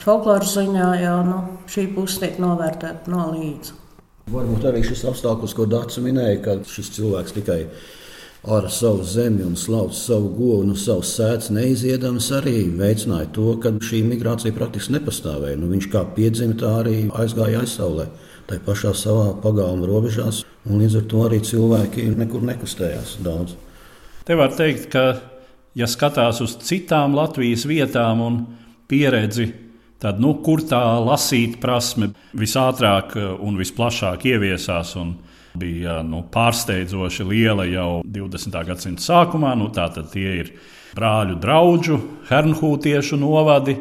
folkloras 0.03 0.53
ziņā 0.53 0.91
jau 1.01 1.17
nu, 1.25 1.39
šī 1.73 1.87
puse 1.95 2.21
tiek 2.21 2.37
novērtēta 2.43 3.09
no 3.09 3.31
līdzi. 3.33 3.73
Varbūt 4.29 4.69
arī 4.69 4.85
šis 4.85 5.01
apstākļus, 5.09 5.57
ko 5.57 5.65
Dārts 5.65 5.97
minēja, 6.05 6.37
ka 6.45 6.57
šis 6.69 6.93
cilvēks 6.99 7.33
tikai 7.39 7.63
ar 8.43 8.67
savu 8.71 9.03
zemi 9.03 9.43
un 9.43 9.55
slauc 9.55 9.93
savu 9.95 10.27
govu, 10.35 10.63
nu, 10.67 10.75
savas 10.75 11.13
sēdes 11.15 11.49
neiziedams, 11.55 12.27
arī 12.35 12.65
veicināja 12.75 13.29
to, 13.35 13.53
ka 13.63 13.71
šī 13.79 14.01
migrācija 14.09 14.55
praktiski 14.55 14.97
nepastāvēja. 14.97 15.59
Nu, 15.61 15.69
viņš 15.71 15.87
kā 15.93 16.03
piedzima, 16.15 16.57
tā 16.59 16.73
arī 16.81 16.97
aizgāja 17.23 17.63
aizsaulē, 17.63 18.09
tai 18.49 18.59
pašā 18.65 18.91
savā 18.99 19.29
pagalma 19.43 19.87
robežās, 19.87 20.43
un 20.67 20.83
līdz 20.83 20.99
ar 20.99 21.07
to 21.13 21.23
arī 21.23 21.39
cilvēki 21.47 22.09
nekur 22.19 22.43
nekustējās 22.49 23.17
daudz. 23.23 23.55
Te 24.27 24.35
var 24.39 24.51
teikt, 24.55 24.89
ka, 24.91 25.05
ja 25.79 25.87
skatās 25.87 26.43
uz 26.43 26.57
citām 26.67 27.15
Latvijas 27.15 27.63
vietām 27.67 28.27
un 28.27 28.41
pieredzi, 28.91 29.53
tad 30.03 30.19
nu, 30.19 30.35
kur 30.43 30.65
tā 30.67 30.83
lasīt 30.99 31.61
prasme 31.63 32.11
visātrāk 32.35 33.15
un 33.39 33.55
visplašāk 33.55 34.27
ieviesās. 34.33 34.97
Un 34.99 35.15
bija 35.59 36.01
nu, 36.05 36.23
pārsteidzoši 36.33 37.25
liela 37.27 37.65
jau 37.69 38.01
20. 38.05 38.59
gadsimta 38.67 39.03
sākumā. 39.03 39.53
Nu, 39.59 39.69
Tātad 39.73 40.11
tie 40.13 40.35
ir 40.41 40.53
brāļu 40.97 41.39
draugu, 41.41 41.99
hernhūtiešu 42.29 43.19
novadi. 43.21 43.77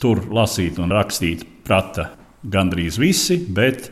Tur 0.00 0.22
lasīt 0.32 0.80
un 0.80 0.92
rakstīt 0.96 1.44
prata 1.66 2.10
gandrīz 2.42 2.96
visi, 3.00 3.36
bet 3.36 3.90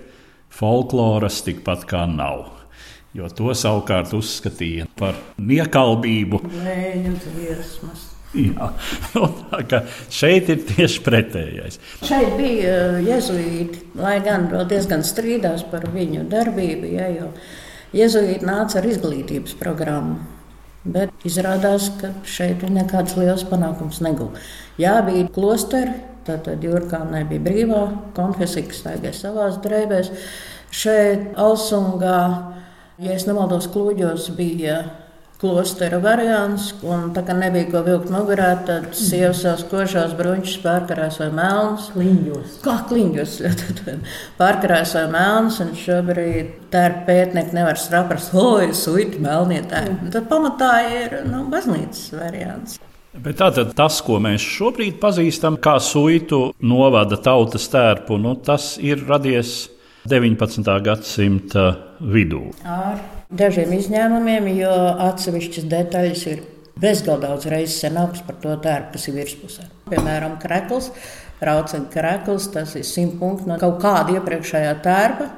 folkloras 0.49 1.43
tikpat 1.45 1.85
kā 1.89 2.07
nav. 2.09 2.47
Jo 3.17 3.29
to 3.33 3.53
savukārt 3.57 4.13
uzskatīja 4.17 4.87
par 4.99 5.17
niekalbību. 5.41 6.43
Nē, 6.63 6.79
dziesmas. 7.25 8.18
Jā, 8.37 8.67
nu, 9.15 9.29
šeit 10.13 10.51
ir 10.53 10.65
tieši 10.69 11.01
pretējais. 11.05 11.79
Šeit 12.05 12.35
bija 12.37 12.75
uh, 12.75 12.99
jēzuīti, 13.01 13.87
lai 13.97 14.19
gan 14.25 14.51
diezgan 14.69 15.05
strīdās 15.07 15.65
par 15.71 15.87
viņu 15.95 16.27
darbību, 16.29 16.91
ja, 16.93 17.09
jo 17.09 17.31
jēzuīti 17.97 18.45
nāca 18.45 18.83
ar 18.83 18.91
izglītības 18.91 19.57
programmu. 19.61 20.19
Bet 20.89 21.27
izrādās, 21.27 21.89
ka 22.01 22.13
šeit 22.29 22.63
nekāds 22.69 23.17
liels 23.19 23.43
panākums 23.49 24.03
neguva. 24.05 24.39
Jā, 24.81 24.99
bija 25.05 25.27
klosteri, 25.33 25.97
tātad 26.29 26.63
Jurkānai 26.65 27.25
bija 27.29 27.45
brīvā 27.49 27.83
konfesija, 28.17 28.69
kas 28.69 28.85
staigāja 28.85 29.17
savās 29.17 29.59
drēbēs. 29.65 30.13
Šeit 30.69 31.33
Alsungā, 31.41 32.21
ja 33.01 33.17
es 33.17 33.25
nemaldos, 33.29 33.69
klūģos 33.73 34.31
bija 34.37 34.83
klostera 35.39 36.01
variants, 36.03 36.73
un 36.83 37.13
tā 37.15 37.23
kā 37.27 37.35
nebija 37.39 37.69
ko 37.71 37.83
vilkt 37.87 38.11
mugurā, 38.11 38.51
tad 38.67 38.89
sievas 38.99 39.45
savus 39.45 39.63
košās 39.71 40.17
bruņķus 40.19 40.57
pārkarās 40.65 41.21
vai 41.23 41.29
melnus. 41.37 41.91
Kliņģos. 41.95 42.57
Kā 42.65 42.75
kliņģos. 42.91 43.37
pārkarās 44.41 44.97
vai 44.99 45.05
melnus, 45.13 45.61
un 45.63 45.71
šobrīd 45.79 46.51
tērpa 46.73 47.05
pētnieki 47.07 47.55
nevar 47.55 47.79
saprast, 47.79 48.35
oi, 48.35 48.73
suiti, 48.75 49.23
melnie 49.23 49.63
tērpi. 49.71 50.11
Tad 50.17 50.27
pamatā 50.31 50.73
ir 50.91 51.19
nu, 51.31 51.45
baznīcas 51.53 52.09
variants. 52.19 52.79
Bet 53.19 53.39
tātad 53.41 53.71
tas, 53.79 53.99
ko 54.05 54.19
mēs 54.23 54.43
šobrīd 54.45 54.99
pazīstam 55.03 55.57
kā 55.63 55.79
suitu 55.83 56.49
novada 56.61 57.19
tautas 57.23 57.67
tērpu, 57.71 58.19
nu, 58.21 58.35
tas 58.43 58.75
ir 58.83 59.07
radies 59.07 59.69
19. 60.11 60.67
gadsimta 60.83 61.71
vidū. 62.03 62.45
Ar 62.67 63.18
dažiem 63.31 63.73
izņēmumiem, 63.77 64.49
jo 64.59 64.75
atsevišķas 65.09 65.67
detaļas 65.69 66.27
ir 66.33 66.45
bezgalīgi 66.79 67.27
daudz 67.27 67.49
reizes 67.51 67.81
senāks 67.83 68.23
par 68.27 68.39
to 68.43 68.55
tērpu, 68.63 68.95
kas 68.95 69.09
ir 69.09 69.19
virspusē. 69.19 69.67
Piemēram, 69.91 70.39
krekls, 70.43 70.93
rauceņa 71.45 71.91
krekls, 71.93 72.49
tas 72.55 72.77
ir 72.79 72.87
simt 72.87 73.19
punkti 73.21 73.51
no 73.51 73.59
kaut 73.61 73.81
kāda 73.83 74.19
iepriekšējā 74.19 74.79
tērpa. 74.85 75.29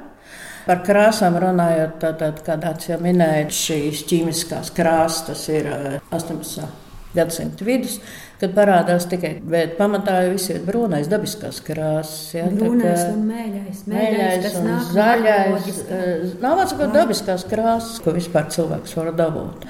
Par 0.61 0.83
krāsām 0.85 1.39
runājot, 1.41 2.05
tad, 2.21 2.43
kad 2.45 2.85
jau 2.85 2.99
minēja 3.01 3.49
šīs 3.57 4.05
ķīmiskās 4.11 4.69
krāsas, 4.77 5.47
ir 5.49 5.71
18. 6.13 6.90
Gadsimta 7.15 7.65
vidus 7.67 7.99
kad 8.41 8.53
parādās 8.57 9.05
tikai, 9.09 9.35
bet 9.45 9.75
pamatā 9.77 10.17
jau 10.25 10.33
viss 10.33 10.49
ir 10.49 10.61
brūnais, 10.65 11.09
dabiskās 11.11 11.61
krāsas. 11.65 12.33
Ja, 12.33 12.47
brūnais 12.49 13.03
un 13.11 13.23
mēļais. 13.29 13.81
Mēļais, 13.91 14.45
mēļais 14.45 14.59
un 14.61 14.69
zaļais. 14.89 15.81
Eh, 15.85 16.27
nav 16.41 16.63
ka 16.77 16.89
dabiskās 16.95 17.45
krāsas, 17.49 17.99
ko 18.01 18.15
vispār 18.17 18.49
cilvēks 18.53 18.95
var 18.97 19.11
dabūt. 19.17 19.67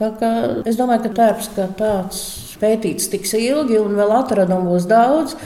Tā 0.00 0.12
kā 0.16 0.30
es 0.64 0.78
domāju, 0.80 1.08
ka 1.08 1.16
tērps 1.18 1.50
kā 1.56 1.66
tāds 1.76 2.22
pētīts 2.60 3.10
tiks 3.12 3.34
ilgi 3.36 3.76
un 3.80 3.98
vēl 3.98 4.16
atradumu 4.22 4.72
būs 4.72 4.88
daudz. 4.88 5.36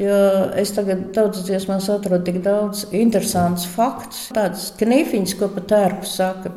Jo 0.00 0.16
es 0.56 0.72
tagad 0.72 1.10
daudzas 1.12 1.44
dziesmās 1.44 1.90
atrodu 1.92 2.24
tik 2.30 2.38
daudz 2.40 2.86
interesantus 2.96 3.66
faktus, 3.68 4.30
tādas 4.32 4.70
knifiņas, 4.80 5.36
ko 5.36 5.50
pat 5.52 5.68
tērpu 5.74 6.08
saka. 6.08 6.54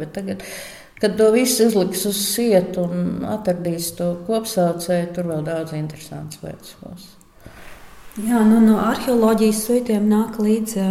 Kad 1.03 1.17
to 1.19 1.27
visu 1.35 1.67
uzliks 1.67 2.05
uz 2.07 2.19
sietu 2.23 2.85
un 2.87 3.25
atradīs 3.27 3.89
to 3.97 4.13
kopsaucēju, 4.27 5.09
tur 5.17 5.27
vēl 5.33 5.43
daudz 5.43 5.75
interesants 5.75 6.39
lietas 6.45 6.77
būs. 6.79 7.09
Jā, 8.23 8.39
nu, 8.47 8.61
no 8.63 8.77
arheoloģijas 8.79 9.63
suitiem 9.65 10.05
nāk 10.07 10.37
līdzi, 10.39 10.85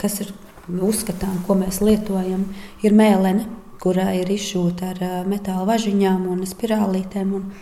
kas 0.00 0.20
ir 0.24 0.32
uzskatām, 0.68 1.40
ko 1.44 1.58
mēs 1.58 1.82
lietojam, 1.84 2.46
ir 2.86 2.96
mēlene, 2.96 3.44
kurā 3.82 4.12
ir 4.16 4.30
izšūta 4.32 4.92
ar 4.94 5.28
metāla 5.28 5.66
važiņām 5.68 6.26
un 6.32 6.42
spirālītēm. 6.48 7.36
Un 7.36 7.52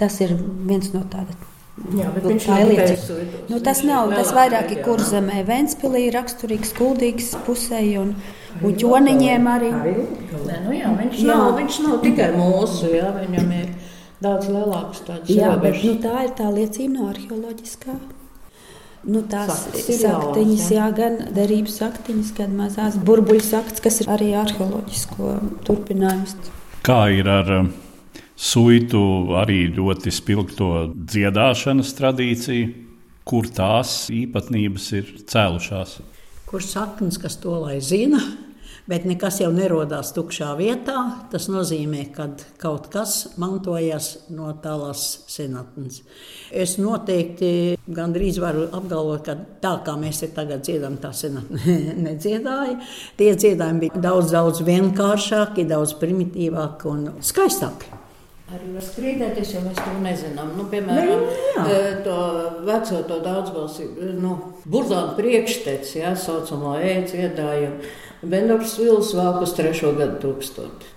tas 0.00 0.18
ir 0.24 0.34
viens 0.66 0.90
no 0.96 1.04
tādiem. 1.12 1.48
Jā, 1.96 2.10
bet 2.12 2.26
viņš 2.26 2.46
ir 2.52 2.68
liecīgs. 2.68 3.08
Nu, 3.48 3.58
tas 3.64 3.80
nav, 3.86 4.10
tas 4.12 4.32
vairāk 4.36 4.74
ir 4.74 4.82
kurzemē, 4.84 5.40
Ventspilī 5.48 6.08
raksturīgs, 6.12 6.74
kuldīgs 6.76 7.32
pusē. 7.46 7.80
Un, 8.02 8.16
Un 8.60 8.74
ķoniņiem 8.78 9.46
arī. 9.48 9.70
Nē, 9.72 10.58
nu 10.66 10.74
jā, 10.76 10.90
viņš, 10.98 11.20
jā. 11.22 11.28
Nav, 11.30 11.46
viņš 11.56 11.78
nav 11.86 12.00
tikai 12.04 12.28
mūsu, 12.36 12.90
jā, 12.92 13.08
viņam 13.16 13.54
ir 13.56 13.70
daudz 14.22 14.50
lielāks 14.52 15.04
tāds 15.06 15.32
jā, 15.32 15.54
bet, 15.62 15.78
nu, 15.82 15.94
tā 16.02 16.26
ir 16.26 16.34
tā 16.38 16.50
liecība 16.52 16.92
no 16.98 17.08
arheoloģiskā. 17.12 17.96
Nu, 19.02 19.24
tās 19.26 19.64
ir 19.74 19.96
saktiņas, 19.98 20.66
jā, 20.70 20.84
gan 20.94 21.16
derības 21.34 21.80
saktiņas, 21.80 22.28
gan 22.36 22.52
mazās 22.54 22.98
burbuļu 23.02 23.42
saktas, 23.42 23.82
kas 23.82 23.98
ir 24.04 24.12
arī 24.14 24.28
arheoloģisko 24.38 25.32
turpinājums. 25.66 26.36
Kā 26.86 27.00
ir 27.10 27.26
ar 27.30 27.50
um, 27.56 27.72
suitu 28.38 29.02
arī 29.40 29.64
ļoti 29.74 30.14
spilgto 30.14 30.70
dziedāšanas 30.94 31.90
tradīciju, 31.98 32.70
kur 33.26 33.50
tās 33.50 34.06
īpatnības 34.14 34.88
ir 35.00 35.12
cēlušās? 35.30 35.98
Kur 36.52 36.60
saknes, 36.60 37.16
kas 37.16 37.38
to 37.40 37.54
lai 37.62 37.78
zina? 37.80 38.18
Bet 38.84 39.06
nekas 39.08 39.38
jau 39.40 39.48
nerodās 39.54 40.10
tukšā 40.12 40.50
vietā. 40.58 40.98
Tas 41.32 41.46
nozīmē, 41.48 42.02
ka 42.12 42.26
kaut 42.60 42.90
kas 42.92 43.14
mantojas 43.40 44.08
no 44.34 44.50
tālās 44.60 45.22
senatnes. 45.32 46.02
Es 46.50 46.74
noteikti 46.82 47.78
gandrīz 47.86 48.42
varu 48.42 48.66
apgalvot, 48.68 49.24
ka 49.24 49.38
tā 49.64 49.72
kā 49.86 49.96
mēs 49.96 50.20
te 50.26 50.28
tagad 50.36 50.66
dziedam, 50.66 51.00
tā 51.00 51.14
senatne 51.16 51.78
nedziedāja. 52.10 52.76
Tie 53.16 53.32
dziedājumi 53.32 53.86
bija 53.86 54.04
daudz, 54.10 54.36
daudz 54.36 54.60
vienkāršāki, 54.68 55.64
daudz 55.72 55.96
primitīvāki 56.02 56.92
un 56.92 57.10
skaistāki. 57.24 57.91
Arī 58.52 58.74
var 58.74 58.84
strīdēties, 58.84 59.54
jo 59.54 59.62
mēs 59.64 59.78
to 59.80 59.92
nezinām. 60.04 60.50
Nu, 60.58 60.66
piemēram, 60.68 61.22
ne, 61.24 61.36
nu, 61.56 61.66
eh, 61.72 62.00
to 62.04 62.16
veco 62.66 63.02
to 63.08 63.18
daudzbalsību, 63.24 64.08
nu, 64.20 64.36
burzānu 64.68 65.16
priekšteci, 65.16 66.02
jā, 66.02 66.12
saucamo 66.20 66.74
ēdziedājumu. 66.76 67.92
Bendors 68.22 68.76
Vils 68.78 69.14
vēl 69.16 69.40
uz 69.42 69.54
trešo 69.56 69.94
gadu 69.98 70.20
tūkstoti. 70.26 70.90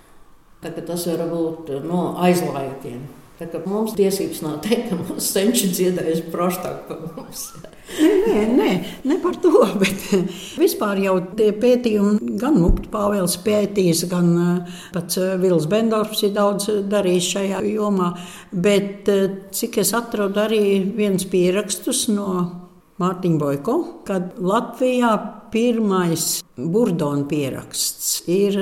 Tas 0.66 1.06
var 1.06 1.28
būt 1.30 1.70
no 1.84 2.16
aizlaikiem. 2.26 3.06
Tā 3.36 3.48
kā 3.52 3.60
mums 3.68 3.92
tiesības 3.96 4.38
nav 4.44 4.60
teikt, 4.64 4.88
ka 4.90 4.96
mūsu 4.96 5.20
senči 5.20 5.68
dziedājas 5.68 6.22
prostāk 6.32 6.86
par 6.88 7.02
mums. 7.16 7.50
Nē, 8.26 8.42
nē, 8.58 8.70
ne 9.06 9.16
par 9.22 9.36
to, 9.42 9.52
bet 9.82 10.06
vispār 10.58 10.98
jau 11.04 11.16
tie 11.38 11.52
pētījumi, 11.54 12.34
gan 12.40 12.58
Pāvils 12.90 13.36
pētījis, 13.46 14.04
gan 14.10 14.32
eh, 14.42 14.78
pats 14.94 15.20
eh, 15.22 15.36
Vils 15.42 15.68
Bendorfs 15.70 16.24
ir 16.26 16.34
daudz 16.36 16.68
darījis 16.90 17.32
šajā 17.36 17.62
jomā. 17.70 18.12
Bet 18.50 19.08
cik 19.54 19.78
es 19.82 19.94
atradu 19.96 20.42
arī 20.42 20.62
viens 20.96 21.26
pierakstus 21.30 22.06
no 22.10 22.28
Mārtiņu 23.00 23.38
Boiko, 23.40 23.76
kad 24.08 24.38
Latvijā 24.40 25.12
pirmais 25.52 26.40
burdona 26.56 27.26
pieraksts 27.28 28.22
ir 28.26 28.56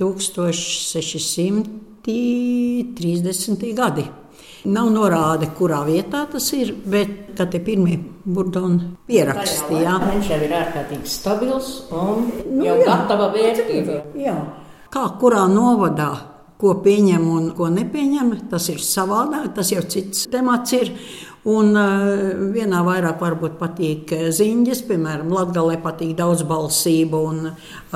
1630. 0.00 1.68
Eh, 2.08 3.74
gadi. 3.76 4.21
Nav 4.62 4.90
norāde, 4.94 5.48
kurā 5.58 5.80
vietā 5.86 6.22
tas 6.30 6.44
ir, 6.54 6.74
bet 6.86 7.32
tie 7.38 7.60
pirmie 7.64 7.96
burdoni 8.22 8.92
pieraksti. 9.08 9.80
Jā. 9.82 9.96
Viņš 10.04 10.28
jau 10.30 10.42
ir 10.46 10.54
ārkārtīgi 10.60 11.10
stabils 11.10 11.70
un 11.90 12.28
nu, 12.28 12.60
jau 12.66 12.76
jā. 12.78 12.84
gatava 12.86 13.32
vērtība. 13.34 14.02
Jā. 14.22 14.36
Kā 14.92 15.08
kurā 15.18 15.48
novadā 15.50 16.12
ko 16.62 16.76
pieņem 16.84 17.26
un 17.26 17.50
ko 17.58 17.68
nepieņem. 17.72 18.32
Tas 18.52 18.70
ir 18.70 18.80
savādāk, 18.84 19.50
tas 19.56 19.72
jau 19.74 19.82
cits 19.82 20.28
temats 20.32 20.78
ir. 20.78 20.92
Un 21.50 21.74
uh, 21.74 22.12
vienā 22.54 22.84
vairāk 22.86 23.18
varbūt 23.18 23.56
patīk 23.58 24.12
eh, 24.14 24.28
ziņas, 24.30 24.84
piemēram, 24.86 25.32
Latvijā 25.34 25.80
patīk 25.82 26.12
daudzbalsība 26.20 27.22
un 27.32 27.48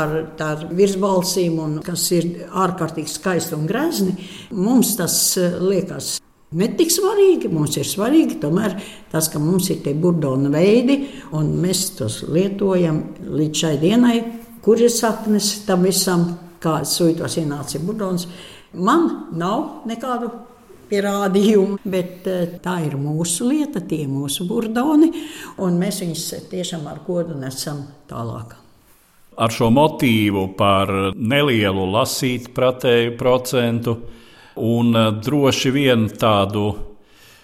ar 0.03 0.17
tādu 0.35 0.73
virsbalsīm, 0.75 1.63
un, 1.63 1.79
kas 1.87 2.11
ir 2.19 2.27
ārkārtīgi 2.51 3.15
skaisti 3.15 3.55
un 3.55 3.71
grezni. 3.71 4.19
Mums 4.51 4.97
tas 4.99 5.21
uh, 5.39 5.61
liekas 5.63 6.17
Netik 6.55 6.93
svarīgi, 6.95 7.49
mums 7.51 7.75
ir 7.75 7.89
svarīgi 7.89 8.37
tomēr 8.39 8.77
tas, 9.11 9.27
ka 9.33 9.41
mums 9.43 9.67
ir 9.75 9.81
tie 9.83 9.97
burdona 9.99 10.51
veidi, 10.53 11.01
un 11.35 11.49
mēs 11.59 11.89
tos 11.99 12.21
lietojam 12.31 13.01
līdz 13.27 13.63
šai 13.65 13.73
dienai, 13.83 14.21
kur 14.63 14.79
ir 14.79 14.93
saknes 14.95 15.65
tam 15.67 15.83
visam, 15.89 16.29
kāds 16.63 16.95
suitos 17.01 17.35
ienāca 17.41 17.81
burdons. 17.83 18.29
Man 18.79 19.09
nav 19.35 19.89
nekādu 19.91 20.31
pierādījumu, 20.87 21.81
bet 21.83 22.29
eh, 22.31 22.59
tā 22.63 22.79
ir 22.87 22.95
mūsu 23.01 23.49
lieta, 23.51 23.83
tie 23.83 24.05
ir 24.05 24.11
mūsu 24.13 24.47
burdoni, 24.47 25.11
un 25.63 25.81
mēs 25.81 25.99
viņus 26.05 26.27
tiešām 26.53 26.87
ar 26.87 27.03
godu 27.07 27.35
nesam 27.39 27.83
tālāk. 28.07 28.55
Ar 29.37 29.53
šo 29.53 29.69
motīvu 29.75 30.47
par 30.57 30.93
nelielu 31.13 31.91
lasīt 31.91 32.53
pretēju 32.57 33.17
procentu 33.19 33.97
un 34.57 34.97
eh, 34.97 35.11
droši 35.25 35.73
vien 35.75 36.09
tādu 36.09 36.69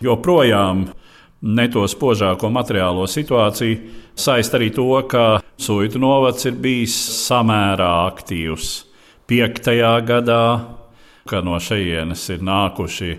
joprojām 0.03 0.87
ne 1.43 1.67
to 1.71 1.87
spožāko 1.91 2.51
materiālo 2.55 3.07
situāciju 3.11 4.01
saist 4.15 4.55
arī 4.55 4.71
to, 4.75 4.89
ka 5.09 5.41
Suitu 5.63 6.01
novads 6.03 6.47
ir 6.49 6.57
bijis 6.59 6.95
samērā 7.23 7.91
aktīvs. 8.09 8.71
5. 9.31 9.69
gadā, 10.07 10.45
ka 11.29 11.41
no 11.45 11.59
šejienes 11.63 12.25
ir 12.35 12.43
nākuši 12.43 13.13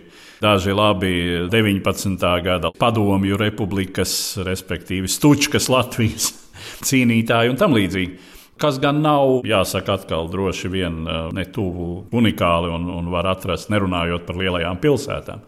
daži 0.43 0.75
labi 0.75 1.13
19. 1.49 2.25
gada 2.43 2.71
padomju 2.75 3.39
republikas, 3.39 4.35
respektīvi 4.43 5.07
Stučkas 5.07 5.69
Latvijas 5.71 6.33
cīnītāji 6.87 7.53
un 7.53 7.59
tam 7.59 7.75
līdzīgi 7.77 8.32
kas 8.63 8.79
gan 8.79 9.01
nav, 9.03 9.41
jāsaka, 9.47 9.99
atkal 9.99 10.29
droši 10.31 10.71
vien 10.71 11.03
eh, 11.03 11.21
ne 11.35 11.47
tuvu 11.51 12.07
unikāli 12.15 12.71
un, 12.71 12.87
un 12.93 13.11
var 13.11 13.27
atrast, 13.33 13.71
nerunājot 13.73 14.27
par 14.27 14.39
lielajām 14.39 14.79
pilsētām, 14.83 15.43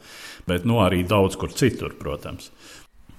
bet 0.50 0.68
nu, 0.68 0.82
arī 0.84 1.06
daudz 1.08 1.40
kur 1.40 1.54
citur, 1.56 1.96
protams. 2.00 2.52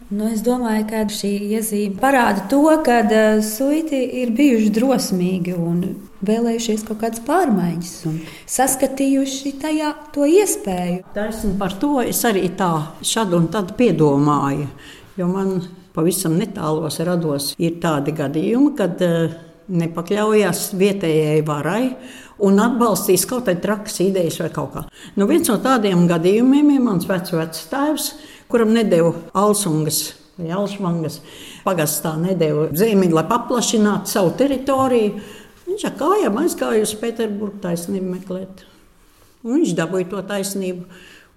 Nu, 0.07 0.29
es 0.31 0.39
domāju, 0.47 0.85
ka 0.87 1.01
šī 1.11 1.33
iezīme 1.57 1.97
parāda 1.99 2.45
to, 2.47 2.61
ka 2.87 3.01
uh, 3.03 3.41
suiti 3.43 3.99
ir 4.21 4.31
bijuši 4.37 4.69
drosmīgi 4.77 5.57
un 5.59 5.81
vēlējušies 6.27 6.85
kaut 6.87 7.01
kādas 7.01 7.25
pārmaiņas 7.27 7.95
un 8.07 8.21
saskatījuši 8.53 9.57
tajā 9.65 9.89
to 10.15 10.29
iespēju. 10.31 11.01
Taisn 11.17 11.57
par 11.59 11.75
to 11.83 11.97
es 12.05 12.23
arī 12.29 12.53
tā 12.55 12.71
šad 13.03 13.35
un 13.35 13.49
tad 13.51 13.75
piedomāju, 13.81 14.69
jo 15.19 15.27
man 15.33 15.57
pavisam 15.97 16.39
netālos 16.39 17.01
rados 17.03 17.51
ir 17.59 17.81
tādi 17.83 18.15
gadījumi, 18.15 18.77
kad 18.79 19.03
uh, 19.03 19.35
nepakļaujas 19.69 20.71
vietējai 20.79 21.41
varai 21.47 21.83
un 22.45 22.61
atbalstīs 22.61 23.25
kaut 23.29 23.47
kādas 23.47 23.65
trakas 23.65 23.99
idejas 24.05 24.39
vai 24.43 24.51
kaut 24.55 24.75
kā. 24.75 24.85
Nu, 25.17 25.29
viens 25.31 25.49
no 25.51 25.57
tādiem 25.63 26.07
gadījumiem 26.11 26.75
ir 26.77 26.85
mans 26.85 27.09
vecais 27.09 27.67
tēvs, 27.71 28.13
kuram 28.53 28.75
nedēļu 28.77 29.13
alsungas. 29.37 30.05
Vai 30.37 30.51
Alšvangas 30.53 31.23
pagastā 31.65 32.11
nedēļa 32.21 32.67
zemi, 32.77 33.09
lai 33.09 33.23
paplašinātu 33.25 34.11
savu 34.11 34.35
teritoriju. 34.37 35.15
Viņš 35.65 35.85
ar 35.89 35.95
kājām 35.97 36.37
aizgāja 36.43 36.83
uz 36.85 36.93
Pēterburgu 37.01 37.63
taisnību 37.63 38.11
meklēt. 38.19 38.67
Un 39.47 39.57
viņš 39.57 39.73
dabūja 39.79 40.11
to 40.13 40.21
taisnību. 40.29 40.85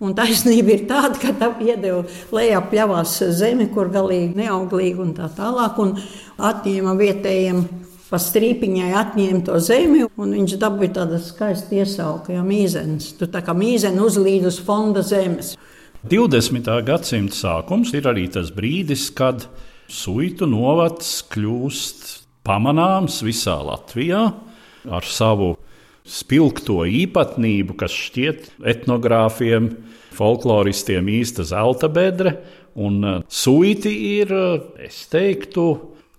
Un 0.04 0.13
taisnība 0.15 0.76
ir 0.76 0.84
tāda, 0.88 1.15
ka 1.20 1.32
tā 1.36 1.48
iedeva 1.63 2.04
lejā 2.36 2.60
pļavās 2.72 3.15
zemi, 3.39 3.70
kur 3.72 3.88
galīgi 3.92 4.36
neauglīgi 4.36 5.04
un 5.04 5.15
tā 5.15 5.32
tālāk, 5.36 5.80
un 5.80 5.96
atņēma 6.50 6.94
vietējiem 7.00 7.63
pa 8.10 8.19
strīpiņai 8.22 8.89
atņēma 9.04 9.41
to 9.45 9.58
zemi, 9.62 10.04
un 10.17 10.36
viņš 10.38 10.56
dabūja 10.62 10.95
tādu 11.00 11.19
skaistu 11.24 11.80
iesauku, 11.80 12.34
jau 12.36 12.45
mīzenes. 12.45 13.13
Tu 13.19 13.30
tā 13.30 13.43
kā 13.45 13.54
mīzene 13.58 14.02
uzlīd 14.06 14.48
uz 14.50 14.60
fonda 14.65 15.04
zemes. 15.06 15.56
20. 16.10 16.69
gadsimta 16.88 17.36
sākums 17.36 17.93
ir 17.93 18.08
arī 18.10 18.30
tas 18.32 18.54
brīdis, 18.56 19.10
kad 19.13 19.45
suitu 19.91 20.48
novads 20.50 21.19
kļūst 21.30 22.06
pamanāms 22.48 23.19
visā 23.26 23.58
Latvijā 23.67 24.22
ar 24.89 25.06
savu 25.06 25.54
spilgto 26.10 26.82
īpatnību, 26.88 27.76
kas 27.78 27.93
šķiet 27.93 28.48
etnogrāfiem, 28.72 29.69
folkloristiem 30.17 31.12
īsta 31.19 31.45
zelta 31.45 31.89
bedre. 31.91 32.39
Un 32.80 33.04
uh, 33.04 33.19
suiti 33.28 33.91
ir, 34.22 34.32
uh, 34.34 34.82
es 34.82 35.04
teiktu, 35.12 35.67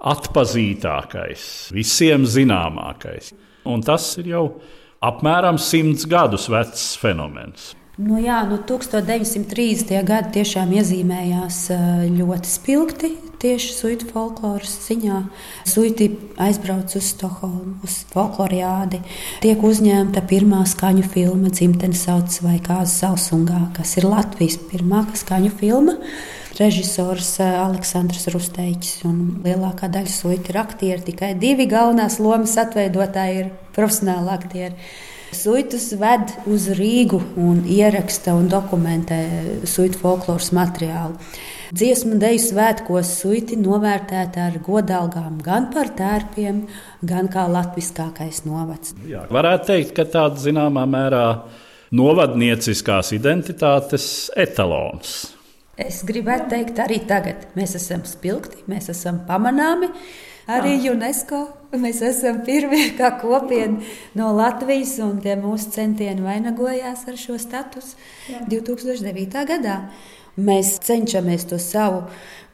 atpazītākais, 0.00 1.42
visiem 1.76 2.24
zināmākais. 2.24 3.34
Un 3.68 3.84
tas 3.84 4.06
ir 4.20 4.32
jau 4.32 4.44
apmēram 5.04 5.60
simts 5.60 6.08
gadus 6.08 6.48
vecs 6.52 6.94
fenomens. 7.00 7.74
Nu 8.00 8.16
jā, 8.16 8.38
nu 8.48 8.56
1930. 8.64 9.90
gadi 10.08 10.38
tiešām 10.38 10.70
iezīmējās 10.72 11.66
ļoti 12.14 12.48
spilgti 12.48 13.10
tieši 13.40 13.74
suitu 13.74 14.08
folkloras 14.08 14.72
ziņā. 14.86 15.18
Suiti 15.68 16.08
aizbrauc 16.40 16.94
uz 16.96 17.10
Stokholmu, 17.14 17.78
uz 17.84 18.00
folkloriādi. 18.12 19.02
Tiek 19.44 19.60
uzņemta 19.64 20.24
pirmā 20.28 20.62
skaņu 20.68 21.06
filma 21.12 21.52
Dzimtenes 21.52 22.06
sauc 22.06 22.40
vai 22.44 22.58
Kāzas 22.64 22.98
Sausungā, 23.02 23.66
kas 23.76 23.96
ir 24.00 24.08
Latvijas 24.08 24.56
pirmā 24.70 25.04
skaņu 25.20 25.52
filma 25.60 25.96
režisors 26.58 27.34
eh, 27.42 27.52
Aleksandrs 27.60 28.26
Rusteičs. 28.34 29.04
Lielākā 29.44 29.90
daļa 29.92 30.10
suitu 30.10 30.52
ir 30.52 30.60
aktieri, 30.62 31.04
tikai 31.10 31.34
divi 31.38 31.68
galvenās 31.70 32.18
lomas 32.22 32.56
atveidotāji 32.60 33.44
ir 33.44 33.54
profesionāli 33.76 34.34
aktieri. 34.34 34.90
Suitus 35.30 35.92
ved 35.94 36.32
uz 36.50 36.66
Rīgu 36.74 37.20
un 37.38 37.62
ieraksta 37.70 38.34
un 38.34 38.48
dokumentē 38.50 39.20
suitu 39.62 40.00
folkloras 40.02 40.50
materiālu. 40.56 41.14
Dziesmu 41.70 42.16
deju 42.18 42.40
svētkos 42.42 43.12
suiti 43.20 43.54
novērtēta 43.54 44.48
ar 44.48 44.56
godalgām 44.66 45.38
gan 45.44 45.68
par 45.70 45.92
tērpiem, 45.94 46.64
gan 47.06 47.30
kā 47.30 47.46
latviskākais 47.46 48.42
novads. 48.42 48.96
Jā, 49.06 49.22
varētu 49.30 49.70
teikt, 49.70 49.94
ka 49.94 50.08
tāds 50.10 50.42
zināmā 50.48 50.82
mērā 50.90 51.26
novadnieciskās 51.94 53.14
identitātes 53.14 54.32
etalons. 54.34 55.20
Es 55.80 56.02
gribētu 56.04 56.50
teikt, 56.52 56.80
arī 56.82 56.98
tagad 57.08 57.46
mēs 57.56 57.76
esam 57.78 58.02
spilgti, 58.08 58.64
mēs 58.70 58.90
esam 58.92 59.22
pamanāmi. 59.28 59.88
Arī 60.50 60.74
ah. 60.76 60.86
UNESCO 60.92 61.40
mēs 61.80 62.00
esam 62.04 62.40
pirmie 62.46 62.90
kā 62.98 63.12
kopiena 63.20 63.78
no 64.18 64.32
Latvijas, 64.36 64.96
un 65.04 65.20
tie 65.22 65.36
mūsu 65.40 65.70
centieni 65.76 66.24
vainagojās 66.24 67.06
ar 67.08 67.18
šo 67.20 67.38
statusu 67.40 67.96
2009. 68.50 69.44
gadā. 69.48 69.76
Mēs 70.40 70.76
cenšamies 70.86 71.46
to 71.50 71.58
savu 71.60 72.04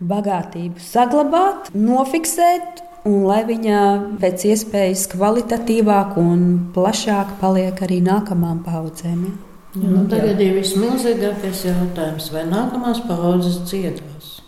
bagātību 0.03 0.83
saglabāt, 0.83 1.71
nofiksēt, 1.77 2.83
un 3.07 3.27
lai 3.29 3.43
viņa 3.49 3.81
pēc 4.21 4.47
iespējas 4.53 5.07
kvalitatīvāk 5.15 6.17
un 6.21 6.47
plašāk 6.75 7.37
paliek 7.43 7.85
arī 7.87 8.01
nākamām 8.05 8.65
paudzēm. 8.67 9.29
Ja? 9.29 9.46
Ja, 9.77 9.91
nu, 9.93 10.07
tagad 10.09 10.39
ir 10.41 10.55
vismilzīgākais 10.57 11.67
jautājums, 11.67 12.31
vai 12.33 12.47
nākamās 12.49 13.03
paudzes 13.05 13.59
dziedās? 13.69 14.39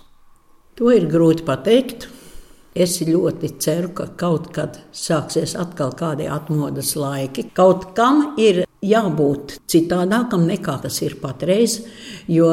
To 0.79 0.89
ir 0.95 1.05
grūti 1.11 1.45
pateikt. 1.45 2.07
Es 2.79 2.95
ļoti 3.03 3.51
ceru, 3.61 3.91
ka 3.97 4.07
kaut 4.17 4.53
kad 4.55 4.79
sāksies 4.95 5.57
atkal 5.59 5.91
kādi 5.99 6.29
atmodas 6.31 6.95
laiki. 6.97 7.49
Kaut 7.57 7.91
kam 7.97 8.39
ir 8.41 8.63
jābūt 8.85 9.59
citādākam 9.69 10.47
nekā 10.49 10.77
tas 10.85 11.01
ir 11.03 11.19
patreiz, 11.21 11.81
jo 12.31 12.53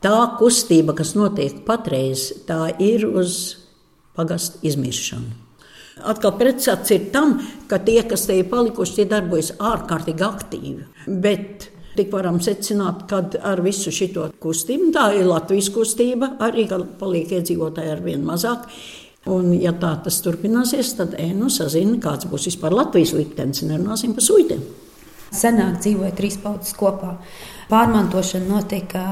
tā 0.00 0.20
kustība, 0.38 0.94
kas 0.96 1.12
notiek 1.18 1.58
patreiz, 1.66 2.30
tā 2.46 2.70
ir 2.78 3.04
uz 3.10 3.40
pagastu 4.16 4.62
izmiršanu. 4.70 5.34
Atkal 6.08 6.32
pretsats 6.38 6.94
ir 6.94 7.10
tam, 7.12 7.36
ka 7.68 7.80
tie, 7.84 7.98
kas 8.08 8.24
te 8.28 8.38
ir 8.38 8.48
palikuši, 8.48 9.00
tie 9.00 9.06
darbojas 9.10 9.52
ārkārtīgi 9.58 10.24
aktīvi. 10.24 10.88
Bet 11.20 11.68
Tik 12.00 12.14
varam 12.16 12.38
secināt, 12.40 13.02
ka 13.10 13.18
ar 13.44 13.60
visu 13.60 13.92
šo 13.92 14.30
kustību, 14.40 14.86
tā 14.94 15.10
ir 15.18 15.26
Latvijas 15.28 15.68
kustība, 15.74 16.30
arī 16.40 16.64
paliek 16.96 17.34
iedzīvotāji 17.36 17.92
ar 17.92 18.00
vien 18.00 18.24
mazāk. 18.24 18.64
Un, 19.28 19.50
ja 19.60 19.74
tā 19.76 19.90
tas 20.00 20.16
turpināsies, 20.24 20.94
tad 20.96 21.12
ēnu 21.20 21.50
sazina, 21.52 21.98
kāds 22.00 22.24
būs 22.30 22.48
vispār 22.48 22.72
Latvijas 22.72 23.12
liktenis. 23.12 23.60
Nerunāsim 23.68 24.14
par 24.16 24.24
suitiem. 24.24 24.62
Senāk 25.28 25.82
dzīvoja 25.84 26.14
trīs 26.16 26.40
paudzes 26.40 26.72
kopā. 26.78 27.18
Pārmantošana 27.68 28.48
notika 28.48 29.04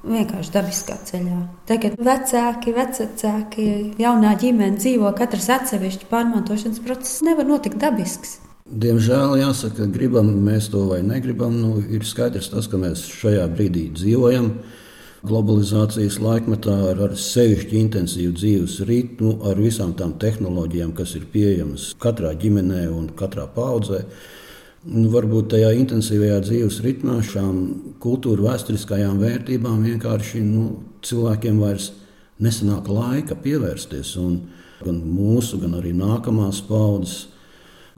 vienkārši 0.00 0.54
dabiskā 0.54 0.96
ceļā. 1.10 1.40
Tagad 1.68 2.00
vecāki, 2.00 2.72
vecāki, 2.72 3.66
jaunā 4.00 4.32
ģimene 4.40 4.80
dzīvo 4.80 5.12
katrs 5.18 5.52
atsevišķi. 5.60 6.08
Pārmantošanas 6.08 6.80
process 6.86 7.20
nevar 7.26 7.52
notikt 7.52 7.76
dabisks. 7.84 8.38
Diemžēl 8.70 9.40
jāsaka, 9.40 9.88
gribam 9.90 10.28
mēs 10.46 10.68
to 10.70 10.84
vai 10.86 11.00
negribam. 11.02 11.56
Nu, 11.58 11.80
ir 11.82 12.04
skaidrs 12.06 12.52
tas, 12.52 12.68
ka 12.70 12.78
mēs 12.78 13.02
šajā 13.18 13.48
brīdī 13.50 13.88
dzīvojam 13.96 14.52
globalizācijas 15.26 16.20
laikmetā 16.22 16.76
ar, 16.92 17.00
ar 17.08 17.16
sevišķi 17.18 17.80
intensīvu 17.80 18.36
dzīves 18.38 18.76
ritmu, 18.86 19.32
ar 19.50 19.58
visām 19.58 19.90
tām 19.98 20.14
tehnoloģijām, 20.22 20.92
kas 20.94 21.16
ir 21.18 21.26
pieejamas 21.32 21.88
katrā 22.00 22.30
ģimenē 22.38 22.84
un 22.94 23.10
katrā 23.18 23.48
paudzē. 23.56 24.04
Nu, 24.86 25.08
varbūt 25.12 25.50
tajā 25.56 25.74
intensīvajā 25.80 26.38
dzīves 26.46 26.78
ritmā 26.86 27.18
šām 27.26 27.58
kultūra 28.00 28.52
vēsturiskajām 28.52 29.18
vērtībām 29.20 29.82
vienkārši 29.90 30.44
nu, 30.46 30.68
cilvēkiem 31.02 31.58
vairs 31.58 31.90
nesanāk 32.38 32.86
laika 32.86 33.34
pievērsties. 33.34 34.14
Un 34.22 34.38
gan 34.86 35.02
mūsu, 35.10 35.58
gan 35.58 35.74
arī 35.82 35.90
nākamās 35.98 36.62
paudzes 36.70 37.26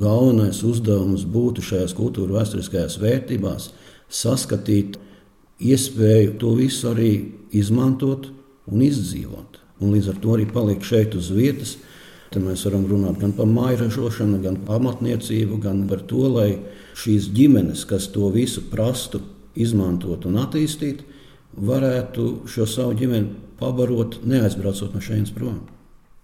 galvenais 0.00 0.62
uzdevums 0.66 1.24
būtu 1.28 1.64
šajās 1.64 1.94
kultūra 1.96 2.40
vēsturiskajās 2.40 2.98
vērtībās 3.02 3.70
saskatīt 4.12 4.98
iespēju 5.62 6.36
to 6.40 6.52
visu 6.58 6.90
arī 6.92 7.12
izmantot 7.54 8.28
un 8.70 8.84
izdzīvot. 8.84 9.58
Un 9.82 9.94
līdz 9.96 10.12
ar 10.12 10.20
to 10.22 10.36
arī 10.36 10.46
palikt 10.50 10.86
šeit 10.86 11.16
uz 11.18 11.32
vietas. 11.34 11.76
Tad 12.32 12.44
mēs 12.46 12.62
varam 12.64 12.86
runāt 12.88 13.18
gan 13.20 13.34
par 13.36 13.48
māju 13.50 13.82
ražošanu, 13.82 14.38
gan 14.44 14.56
par 14.64 14.80
amatniecību, 14.80 15.58
gan 15.60 15.84
par 15.90 16.04
to, 16.08 16.22
lai 16.32 16.48
šīs 16.96 17.28
ģimenes, 17.36 17.84
kas 17.88 18.08
to 18.14 18.30
visu 18.32 18.64
prastu, 18.70 19.20
izmantot 19.52 20.24
un 20.24 20.38
attīstīt, 20.40 21.02
varētu 21.52 22.46
šo 22.48 22.64
savu 22.64 22.96
ģimeni 22.96 23.34
pabarot, 23.60 24.22
neaizbraucot 24.24 24.94
no 24.96 25.02
šejienes 25.04 25.34
prom. 25.36 25.60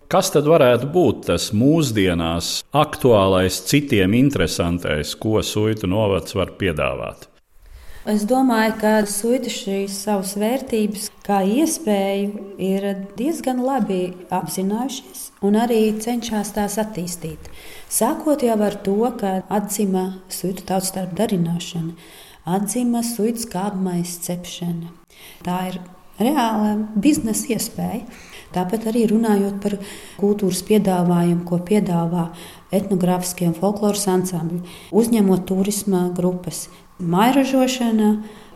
Kas 0.09 0.31
tad 0.33 0.47
varētu 0.49 0.87
būt 0.89 1.27
tas 1.27 1.51
mūsdienās 1.53 2.63
aktuālais, 2.73 3.59
citiem 3.69 4.15
interesantais, 4.17 5.11
ko 5.21 5.43
Suitu 5.45 5.85
novads 5.85 6.33
var 6.33 6.55
piedāvāt? 6.57 7.27
Es 8.09 8.23
domāju, 8.25 8.73
ka 8.81 8.93
suita 9.05 9.53
šīs 9.53 9.99
savas 10.07 10.31
vērtības, 10.41 11.11
kā 11.27 11.43
iespēju, 11.45 12.47
ir 12.57 12.87
diezgan 13.19 13.61
labi 13.61 14.15
apzinājušies 14.33 15.27
un 15.45 15.61
arī 15.61 15.83
cenšas 16.01 16.55
tās 16.57 16.79
attīstīt. 16.81 17.53
Sākot 17.93 18.47
jau 18.49 18.57
ar 18.65 18.79
to, 18.81 18.97
ka 19.21 19.43
atzima 19.53 20.07
suitu 20.33 20.65
tautas 20.65 20.89
starp 20.95 21.13
darināšana, 21.21 21.93
atzima 22.57 23.05
suitu 23.05 23.45
skābmais 23.45 24.17
cepšana. 24.25 24.89
Tā 25.45 25.61
ir 25.75 25.81
reāla 26.19 26.79
biznesa 26.97 27.53
iespēja. 27.55 28.07
Tāpat 28.55 28.89
arī 28.89 29.05
runājot 29.11 29.59
par 29.63 29.77
kultūras 30.17 30.63
piedāvājumu, 30.69 31.45
ko 31.49 31.61
piedāvā 31.69 32.31
etnogrāfiskie 32.75 33.49
un 33.51 33.57
folkloras 33.57 34.07
ansambļi, 34.09 34.63
uzņemot 34.97 35.45
turisma 35.49 36.07
grupas, 36.17 36.67
Mairažošana, 36.99 38.09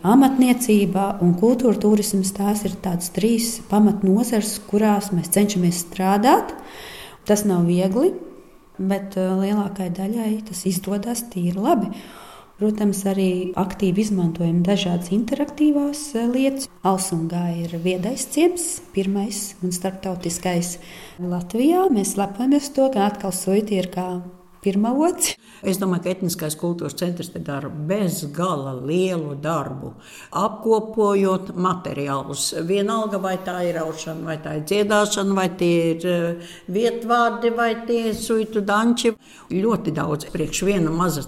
amatniecība 0.03 1.13
un 1.23 1.31
kultūra 1.39 1.79
turisms 1.79 2.33
tās 2.35 2.65
ir 2.67 2.73
tādas 2.83 3.13
trīs 3.15 3.53
pamatnozars, 3.69 4.57
kurās 4.67 5.13
mēs 5.15 5.31
cenšamies 5.31 5.85
strādāt. 5.85 6.51
Tas 7.23 7.45
nav 7.47 7.63
viegli, 7.69 8.11
bet 8.75 9.15
uh, 9.15 9.37
lielākajai 9.39 9.93
daļai 9.95 10.33
tas 10.49 10.65
izdodas 10.67 11.23
tīri 11.31 11.55
labi. 11.55 11.93
Protams, 12.61 12.99
arī 13.09 13.29
aktīvi 13.57 14.03
izmantojam 14.05 14.61
dažādas 14.65 15.09
interaktīvās 15.15 16.03
uh, 16.13 16.27
lietas. 16.29 16.69
Alsungā 16.85 17.47
ir 17.63 17.73
viedais 17.81 18.27
ciems, 18.29 18.67
pirmais 18.93 19.55
un 19.65 19.73
starptautiskais 19.73 20.77
Latvijā. 21.17 21.87
Mēs 21.93 22.13
lepojamies 22.19 22.69
to, 22.75 22.87
ka 22.93 23.07
atkal 23.09 23.33
suiti 23.35 23.81
ir 23.81 23.89
kā 23.93 24.07
pirmā 24.63 24.93
ots. 24.95 25.33
Es 25.63 25.79
domāju, 25.79 26.03
ka 26.03 26.11
etniskais 26.11 26.57
kultūras 26.59 26.97
centrs 26.99 27.29
dara 27.33 27.69
bezgala 27.69 28.73
lielu 28.83 29.37
darbu, 29.39 29.93
apkopojot 30.35 31.53
materiālus. 31.55 32.49
Vienalga, 32.67 33.19
vai 33.23 33.37
tā 33.45 33.61
ir 33.69 33.79
aušana, 33.79 34.25
vai 34.27 34.37
tā 34.43 34.57
ir 34.59 34.65
dziedāšana, 34.67 35.37
vai 35.37 35.47
tie 35.59 35.77
ir 35.93 36.07
eh, 36.09 36.49
vietvārdi, 36.67 37.53
vai 37.55 37.69
tie 37.87 38.09
ir 38.11 38.17
suitu 38.19 38.63
danči. 38.65 39.13
Ļoti 39.53 39.93
daudz 39.95 40.27
priekš 40.33 40.65
viena 40.67 40.91
maza 40.91 41.23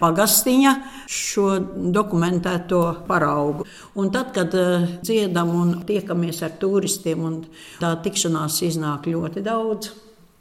pagastiņa 0.00 0.74
šo 1.10 1.46
dokumentēto 1.94 2.82
paraugu. 3.08 3.66
Un 4.00 4.12
tad, 4.14 4.30
kad 4.36 4.54
uh, 4.56 4.86
dziedam 5.04 5.52
un 5.56 5.74
tiekamies 5.88 6.40
ar 6.46 6.56
turistiem, 6.62 7.24
un 7.26 7.42
tā 7.82 7.92
tikšanās 8.04 8.62
iznāk 8.70 9.10
ļoti 9.10 9.44
daudz. 9.44 9.92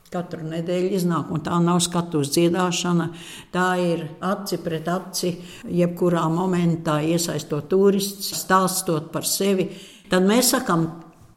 Katru 0.09 0.41
nedēļu 0.41 0.95
iznāk, 0.97 1.27
un 1.29 1.43
tā 1.45 1.59
nav 1.61 1.83
skatuves 1.85 2.31
dziedāšana. 2.33 3.11
Tā 3.53 3.67
ir 3.77 4.07
aci 4.25 4.57
pret 4.63 4.87
aci, 4.89 5.35
jebkurā 5.69 6.23
momentā 6.33 6.95
iesaistot 7.05 7.67
turistus, 7.69 8.31
stāstot 8.39 9.11
par 9.13 9.27
sevi. 9.29 9.67
Tad 10.09 10.25
mēs 10.25 10.49
sakām, 10.55 10.87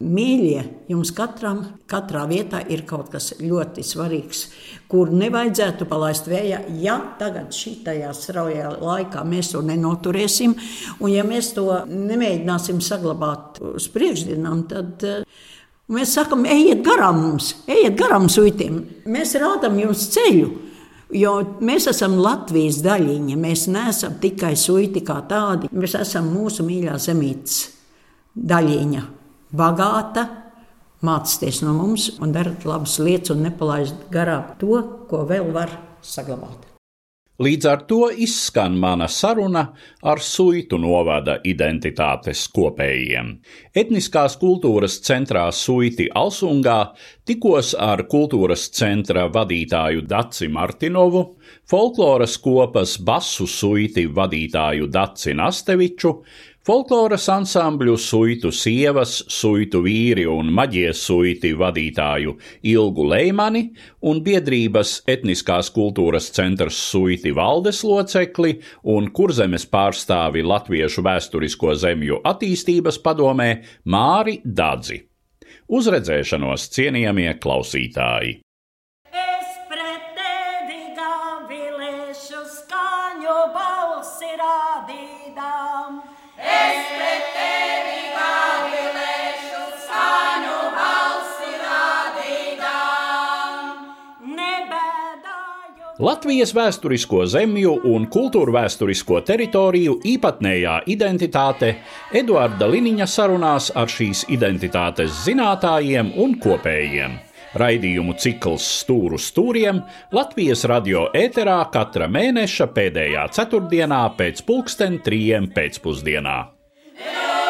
mīļie, 0.03 0.63
jums 0.89 1.13
katram, 1.13 1.61
katrā 1.91 2.25
vietā 2.31 2.63
ir 2.73 2.87
kaut 2.89 3.13
kas 3.13 3.35
ļoti 3.43 3.85
svarīgs, 3.85 4.47
kur 4.89 5.13
nevajadzētu 5.15 5.87
palaist 5.91 6.33
vējā. 6.33 6.65
Ja 6.81 6.97
tagad 7.21 7.53
šajā 7.53 8.13
straujā 8.17 8.73
laikā 8.81 9.23
mēs 9.29 9.53
to 9.53 9.63
nenoturēsim, 9.69 10.57
un 10.99 11.13
ja 11.13 11.29
mēs 11.29 11.53
to 11.59 11.69
nemēģināsim 11.93 12.81
saglabāt 12.81 13.61
uz 13.75 13.93
priekšdienām, 13.93 14.65
tad 14.73 15.11
Mēs 15.93 16.15
sakām, 16.17 16.47
ejiet 16.49 16.81
garām 16.87 17.19
mums, 17.21 17.53
ejiet 17.69 17.99
garām 17.99 18.29
suitiem. 18.33 18.79
Mēs 19.13 19.35
rādām 19.41 19.77
jums 19.83 20.07
ceļu. 20.15 20.51
Jo 21.13 21.35
mēs 21.61 21.91
esam 21.91 22.17
Latvijas 22.25 22.81
daļiņa. 22.85 23.37
Mēs 23.37 23.67
neesam 23.69 24.17
tikai 24.23 24.55
suiti 24.57 25.03
kā 25.05 25.19
tādi. 25.29 25.69
Mēs 25.77 25.99
esam 26.01 26.31
mūsu 26.33 26.65
mīļā 26.65 26.97
zemītes 26.97 27.59
daļiņa. 28.33 29.05
Bagāta, 29.53 30.27
mācieties 31.05 31.61
no 31.67 31.77
mums 31.77 32.09
un 32.23 32.33
dariet 32.33 32.65
labas 32.65 32.97
lietas 33.03 33.37
un 33.37 33.45
nepalaist 33.51 34.09
garām 34.13 34.55
to, 34.63 34.81
ko 35.11 35.27
vēl 35.29 35.53
var 35.53 35.77
saglabāt. 36.01 36.72
Līdz 37.43 37.67
ar 37.67 37.81
to 37.89 38.07
izskan 38.23 38.77
mana 38.79 39.09
saruna 39.11 39.63
ar 40.07 40.21
suitu 40.23 40.79
novada 40.79 41.39
identitātes 41.49 42.45
kopējiem. 42.55 43.33
Etniskās 43.75 44.37
kultūras 44.39 44.99
centrā 45.03 45.49
Suiti 45.57 46.07
Alsungā 46.21 46.77
tikos 47.27 47.73
ar 47.75 48.05
kultūras 48.13 48.69
centra 48.77 49.25
vadītāju 49.33 50.05
Daci 50.07 50.51
Martinovu, 50.53 51.25
folkloras 51.71 52.37
kopas 52.45 52.95
basu 53.03 53.49
suiti 53.51 54.07
vadītāju 54.07 54.87
Daci 54.93 55.35
Nasteviču, 55.35 56.15
Folkloras 56.63 57.25
ansambļu 57.27 57.97
suitu 57.99 58.53
sievas, 58.55 59.17
suitu 59.35 59.81
vīri 59.83 60.29
un 60.31 60.53
maģie 60.55 60.93
suiti 60.95 61.51
vadītāju 61.59 62.37
Ilgu 62.71 63.07
Leimani 63.11 63.63
un 64.07 64.21
biedrības 64.23 64.93
etniskās 65.11 65.73
kultūras 65.75 66.29
centrs 66.37 66.79
suiti 66.93 67.33
valdes 67.35 67.83
locekli 67.83 68.53
un 68.95 69.11
kurzemes 69.11 69.67
pārstāvi 69.75 70.47
Latviešu 70.47 71.03
vēsturisko 71.03 71.75
zemju 71.83 72.21
attīstības 72.31 73.01
padomē 73.03 73.51
Māri 73.83 74.39
Dadzi. 74.45 75.01
Uzredzēšanos 75.67 76.71
cienījamie 76.79 77.33
klausītāji! 77.43 78.39
Latvijas 96.03 96.51
vēsturisko 96.51 97.21
zemju 97.31 97.77
un 97.87 98.09
kultūrvēturisko 98.11 99.21
teritoriju 99.23 100.01
īpatnējā 100.11 100.81
identitāte 100.91 101.69
Eduarda 102.19 102.67
Liniņa 102.67 103.07
sarunās 103.07 103.69
ar 103.79 103.93
šīs 103.93 104.25
identitātes 104.35 105.21
zinātājiem 105.23 106.11
un 106.25 106.35
kopējiem. 106.43 107.15
Raidījumu 107.63 108.17
cikls 108.19 108.67
Stūru 108.81 109.21
stūriem 109.21 109.79
Latvijas 110.17 110.65
radio 110.73 111.05
ēterā 111.15 111.61
katra 111.71 112.11
mēneša 112.11 112.67
pēdējā 112.75 113.29
ceturtdienā 113.39 114.03
pēc 114.19 114.43
pulksten 114.49 114.99
trijiem 115.07 115.53
pēcpusdienā. 115.55 116.39
Yeah! 116.99 117.42